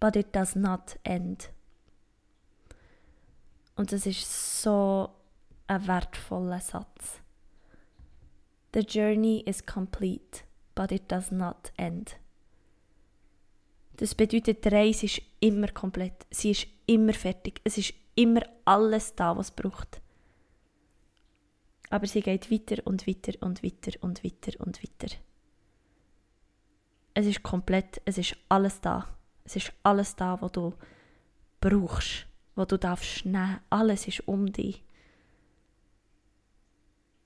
but 0.00 0.16
it 0.16 0.34
does 0.34 0.56
not 0.56 0.98
end. 1.04 1.50
Und 3.80 3.92
das 3.92 4.04
ist 4.04 4.60
so 4.60 5.08
ein 5.66 5.86
wertvoller 5.86 6.60
Satz. 6.60 7.22
The 8.74 8.80
journey 8.80 9.42
is 9.46 9.64
complete, 9.64 10.42
but 10.74 10.92
it 10.92 11.10
does 11.10 11.30
not 11.30 11.72
end. 11.78 12.18
Das 13.96 14.14
bedeutet, 14.14 14.66
die 14.66 14.68
Reise 14.68 15.06
ist 15.06 15.22
immer 15.40 15.68
komplett. 15.68 16.26
Sie 16.30 16.50
ist 16.50 16.66
immer 16.84 17.14
fertig. 17.14 17.62
Es 17.64 17.78
ist 17.78 17.94
immer 18.16 18.42
alles 18.66 19.14
da, 19.14 19.34
was 19.34 19.46
es 19.46 19.56
braucht. 19.56 20.02
Aber 21.88 22.06
sie 22.06 22.20
geht 22.20 22.50
weiter 22.50 22.86
und 22.86 23.06
weiter 23.06 23.32
und 23.40 23.64
weiter 23.64 23.92
und 24.02 24.22
weiter 24.22 24.60
und 24.60 24.82
weiter. 24.82 25.16
Es 27.14 27.24
ist 27.24 27.42
komplett, 27.42 28.02
es 28.04 28.18
ist 28.18 28.36
alles 28.50 28.78
da. 28.82 29.08
Es 29.44 29.56
ist 29.56 29.72
alles 29.82 30.16
da, 30.16 30.38
was 30.42 30.52
du 30.52 30.74
brauchst, 31.62 32.26
was 32.60 32.68
du 32.68 32.78
darfst 32.78 33.24
nehmen. 33.24 33.58
Alles 33.70 34.06
ist 34.06 34.28
um 34.28 34.52
dich. 34.52 34.84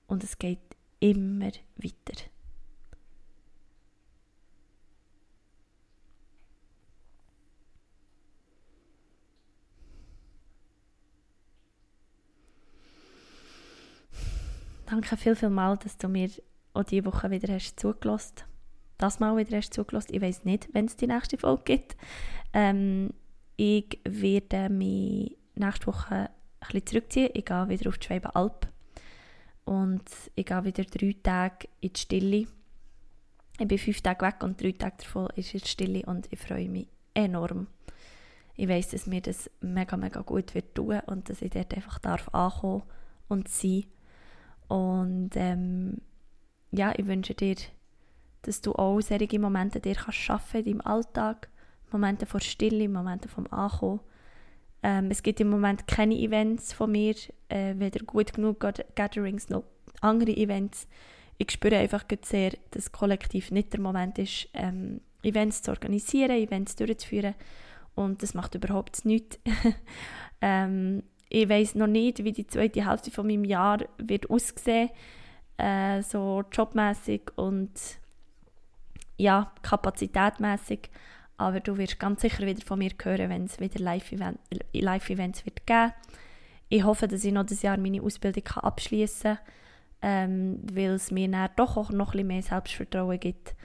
Und 0.07 0.23
es 0.23 0.37
geht 0.37 0.59
immer 0.99 1.51
weiter. 1.77 2.23
danke 14.87 15.17
viel, 15.17 15.35
viel 15.35 15.49
mal, 15.49 15.75
dass 15.77 15.97
du 15.97 16.07
mir 16.07 16.29
auch 16.73 16.83
diese 16.83 17.05
Woche 17.05 17.29
wieder 17.31 17.53
hast 17.53 17.79
zugelassen 17.79 18.45
das 18.97 19.19
Mal 19.19 19.35
wieder 19.37 19.57
hast 19.57 19.73
zugelassen. 19.73 20.13
Ich 20.13 20.21
weiß 20.21 20.45
nicht, 20.45 20.69
wenn 20.73 20.85
es 20.85 20.95
die 20.95 21.07
nächste 21.07 21.37
Folge 21.37 21.63
gibt. 21.65 21.97
Ähm, 22.53 23.13
ich 23.57 23.99
werde 24.03 24.69
mich 24.69 25.37
nächste 25.55 25.87
Woche 25.87 26.15
ein 26.15 26.29
bisschen 26.59 26.85
zurückziehen. 26.85 27.29
Ich 27.33 27.45
gehe 27.45 27.69
wieder 27.69 27.89
auf 27.89 27.97
die 27.97 28.05
Schwäbenalb. 28.05 28.67
Und 29.65 30.03
ich 30.35 30.45
gehe 30.45 30.63
wieder 30.63 30.83
drei 30.83 31.15
Tage 31.23 31.67
in 31.81 31.93
die 31.93 31.99
Stille. 31.99 32.47
Ich 33.57 33.67
bin 33.67 33.77
fünf 33.77 34.01
Tage 34.01 34.25
weg 34.25 34.43
und 34.43 34.61
drei 34.61 34.73
Tage 34.73 34.97
davon 34.99 35.27
ist 35.35 35.53
in 35.53 35.61
die 35.61 35.67
Stille 35.67 36.05
und 36.05 36.31
ich 36.31 36.39
freue 36.39 36.69
mich 36.69 36.87
enorm. 37.13 37.67
Ich 38.57 38.69
weiß, 38.69 38.89
dass 38.89 39.07
mir 39.07 39.21
das 39.21 39.49
mega, 39.61 39.97
mega 39.97 40.21
gut 40.21 40.53
wird 40.53 40.75
tun 40.75 40.99
und 41.07 41.29
dass 41.29 41.41
ich 41.41 41.51
dort 41.51 41.73
einfach 41.73 41.99
darf 41.99 42.29
ankommen 42.33 42.83
und 43.27 43.47
sein. 43.47 43.85
Und 44.67 45.31
ähm, 45.35 46.01
ja, 46.71 46.93
ich 46.97 47.05
wünsche 47.05 47.33
dir, 47.33 47.55
dass 48.43 48.61
du 48.61 48.73
auch 48.73 49.01
solche 49.01 49.39
Momente 49.39 49.79
dir 49.79 49.95
kannst 49.95 50.19
schaffen 50.19 50.63
in 50.63 50.65
deinem 50.65 50.81
Alltag. 50.81 51.49
Momente 51.95 52.25
von 52.25 52.41
Stille, 52.41 52.89
Momente 52.89 53.29
vom 53.29 53.47
Ankommen. 53.51 54.01
Ähm, 54.83 55.09
es 55.09 55.23
gibt 55.23 55.39
im 55.39 55.49
Moment 55.49 55.87
keine 55.87 56.15
Events 56.15 56.73
von 56.73 56.91
mir, 56.91 57.15
äh, 57.47 57.73
weder 57.77 58.03
gut 58.03 58.33
genug 58.33 58.59
Gatherings 58.95 59.47
noch 59.47 59.63
andere 60.01 60.35
Events. 60.35 60.87
Ich 61.37 61.51
spüre 61.51 61.77
einfach 61.77 62.03
sehr, 62.23 62.51
dass 62.71 62.91
kollektiv 62.91 63.49
nicht 63.51 63.71
der 63.71 63.79
Moment 63.79 64.19
ist, 64.19 64.49
ähm, 64.53 64.99
Events 65.23 65.61
zu 65.61 65.71
organisieren, 65.71 66.31
Events 66.31 66.75
durchzuführen. 66.75 67.35
Und 67.95 68.21
das 68.21 68.33
macht 68.33 68.55
überhaupt 68.55 69.05
nichts. 69.05 69.39
ähm, 70.41 71.01
ich 71.29 71.47
weiß 71.47 71.75
noch 71.75 71.87
nicht, 71.87 72.25
wie 72.25 72.33
die 72.33 72.45
zweite 72.45 72.89
Hälfte 72.89 73.09
von 73.09 73.25
meinem 73.25 73.45
Jahr 73.45 73.79
wird 73.97 74.29
aussehen, 74.29 74.89
äh, 75.57 76.01
so 76.01 76.43
jobmäßig 76.51 77.21
und 77.37 77.71
ja, 79.17 79.53
kapazitätmäßig. 79.61 80.89
Aber 81.37 81.59
du 81.59 81.77
wirst 81.77 81.99
ganz 81.99 82.21
sicher 82.21 82.45
wieder 82.45 82.65
von 82.65 82.79
mir 82.79 82.91
hören, 83.01 83.29
wenn 83.29 83.45
es 83.45 83.59
wieder 83.59 83.79
Live-Events 83.79 84.39
Live 84.73 85.09
wird 85.09 85.67
geben. 85.67 85.93
Ich 86.69 86.83
hoffe, 86.83 87.07
dass 87.07 87.23
ich 87.23 87.33
noch 87.33 87.45
das 87.45 87.61
Jahr 87.61 87.77
meine 87.77 88.01
Ausbildung 88.01 88.45
abschließen 88.47 89.35
kann, 89.35 89.45
ähm, 90.01 90.59
weil 90.73 90.91
es 90.91 91.11
mir 91.11 91.29
dann 91.29 91.49
doch 91.55 91.77
auch 91.77 91.91
noch 91.91 92.13
ein 92.13 92.27
mehr 92.27 92.41
Selbstvertrauen 92.41 93.19
gibt, 93.19 93.55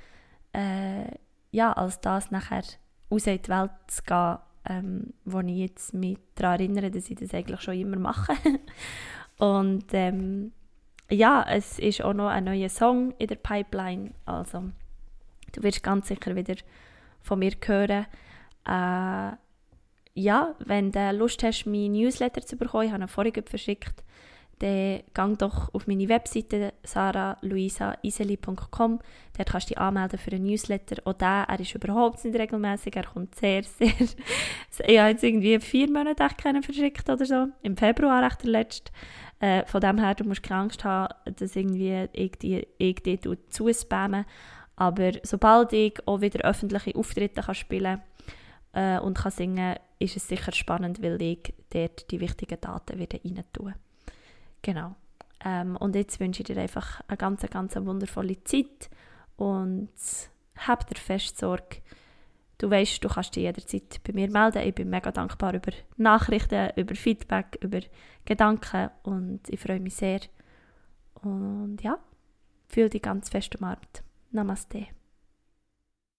äh, 0.52 1.04
ja, 1.52 1.72
als 1.72 2.00
das 2.00 2.30
nachher 2.30 2.62
raus 3.11 3.26
in 3.26 3.40
die 3.42 3.48
Welt 3.48 3.70
zu 3.87 4.02
gehen, 4.02 4.38
ähm, 4.68 5.14
wo 5.24 5.40
ich 5.40 5.56
jetzt 5.56 5.94
mich 5.94 6.18
daran 6.35 6.61
erinnere, 6.61 6.90
dass 6.90 7.11
ich 7.11 7.16
das 7.16 7.35
eigentlich 7.35 7.61
schon 7.61 7.74
immer 7.74 7.98
mache. 7.98 8.35
Und 9.38 9.87
ähm, 9.92 10.52
ja, 11.11 11.44
es 11.48 11.78
ist 11.78 12.02
auch 12.02 12.12
noch 12.12 12.28
ein 12.28 12.44
neuer 12.44 12.68
Song 12.68 13.14
in 13.18 13.26
der 13.26 13.37
Pipeline, 13.37 14.12
also 14.26 14.70
du 15.52 15.62
wirst 15.62 15.83
ganz 15.83 16.09
sicher 16.09 16.37
wieder 16.37 16.54
von 17.22 17.38
mir 17.38 17.52
hören. 17.64 18.06
Äh, 18.66 19.37
ja, 20.14 20.54
wenn 20.59 20.92
du 20.92 21.12
Lust 21.12 21.42
hast, 21.42 21.66
mein 21.66 21.92
Newsletter 21.92 22.42
zu 22.42 22.56
bekommen, 22.56 22.87
ich 22.87 22.92
habe 22.92 23.04
ihn 23.04 23.09
vorhin 23.09 23.44
verschickt, 23.44 24.04
dann 24.61 25.02
geh 25.14 25.37
doch 25.38 25.72
auf 25.72 25.87
meine 25.87 26.09
Webseite 26.09 26.74
saraluisaiseli.com. 26.83 28.98
Dort 29.37 29.48
kannst 29.48 29.70
du 29.70 29.74
dich 29.74 29.80
anmelden 29.80 30.18
für 30.18 30.33
einen 30.33 30.42
Newsletter. 30.44 30.96
Auch 31.06 31.12
der, 31.14 31.46
er 31.48 31.61
ist 31.61 31.74
überhaupt 31.74 32.22
nicht 32.24 32.38
regelmäßig, 32.38 32.94
er 32.94 33.04
kommt 33.04 33.35
sehr, 33.37 33.62
sehr... 33.62 33.88
ich 34.87 34.98
habe 34.98 35.11
jetzt 35.11 35.24
irgendwie 35.24 35.59
vier 35.61 35.90
Monate 35.90 36.28
keinen 36.37 36.62
verschickt 36.62 37.09
oder 37.09 37.24
so. 37.24 37.46
Im 37.62 37.78
Februar 37.78 38.26
echt 38.26 38.42
der 38.42 38.50
letzte. 38.50 38.92
Äh, 39.38 39.64
von 39.64 39.80
dem 39.80 39.96
her, 39.96 40.14
du 40.14 40.24
musst 40.24 40.42
keine 40.42 40.61
Angst 40.61 40.85
haben, 40.85 41.14
dass 41.37 41.56
irgendwie 41.56 42.06
ich 42.12 42.33
die, 42.33 42.68
ich. 42.76 42.96
Aber 44.80 45.12
sobald 45.24 45.74
ich 45.74 45.92
auch 46.06 46.22
wieder 46.22 46.40
öffentliche 46.40 46.94
Auftritte 46.94 47.42
kann 47.42 47.54
spielen 47.54 48.00
äh, 48.72 48.98
und 48.98 49.18
kann 49.18 49.30
singen 49.30 49.76
ist 49.98 50.16
es 50.16 50.26
sicher 50.26 50.52
spannend, 50.52 51.02
weil 51.02 51.20
ich 51.20 51.52
dort 51.68 52.10
die 52.10 52.18
wichtigen 52.18 52.58
Daten 52.58 52.98
wieder 52.98 53.18
rein 53.22 53.44
tue. 53.52 53.74
Genau. 54.62 54.96
Ähm, 55.44 55.76
und 55.76 55.94
jetzt 55.96 56.18
wünsche 56.18 56.40
ich 56.40 56.46
dir 56.46 56.56
einfach 56.56 57.02
eine 57.08 57.18
ganz, 57.18 57.42
ganz 57.50 57.76
wundervolle 57.76 58.42
Zeit 58.44 58.88
und 59.36 59.90
hab 60.56 60.86
dir 60.86 60.98
fest 60.98 61.36
Sorge. 61.36 61.82
Du 62.56 62.70
weißt, 62.70 63.04
du 63.04 63.08
kannst 63.10 63.36
dich 63.36 63.42
jederzeit 63.42 64.00
bei 64.02 64.14
mir 64.14 64.30
melden. 64.30 64.66
Ich 64.66 64.74
bin 64.74 64.88
mega 64.88 65.12
dankbar 65.12 65.52
über 65.52 65.72
Nachrichten, 65.98 66.70
über 66.76 66.94
Feedback, 66.94 67.58
über 67.60 67.80
Gedanken 68.24 68.88
und 69.02 69.40
ich 69.46 69.60
freue 69.60 69.80
mich 69.80 69.96
sehr. 69.96 70.20
Und 71.20 71.82
ja, 71.82 71.98
fühle 72.68 72.88
dich 72.88 73.02
ganz 73.02 73.28
fest 73.28 73.54
umarmt. 73.56 74.02
Namaste. 74.32 74.99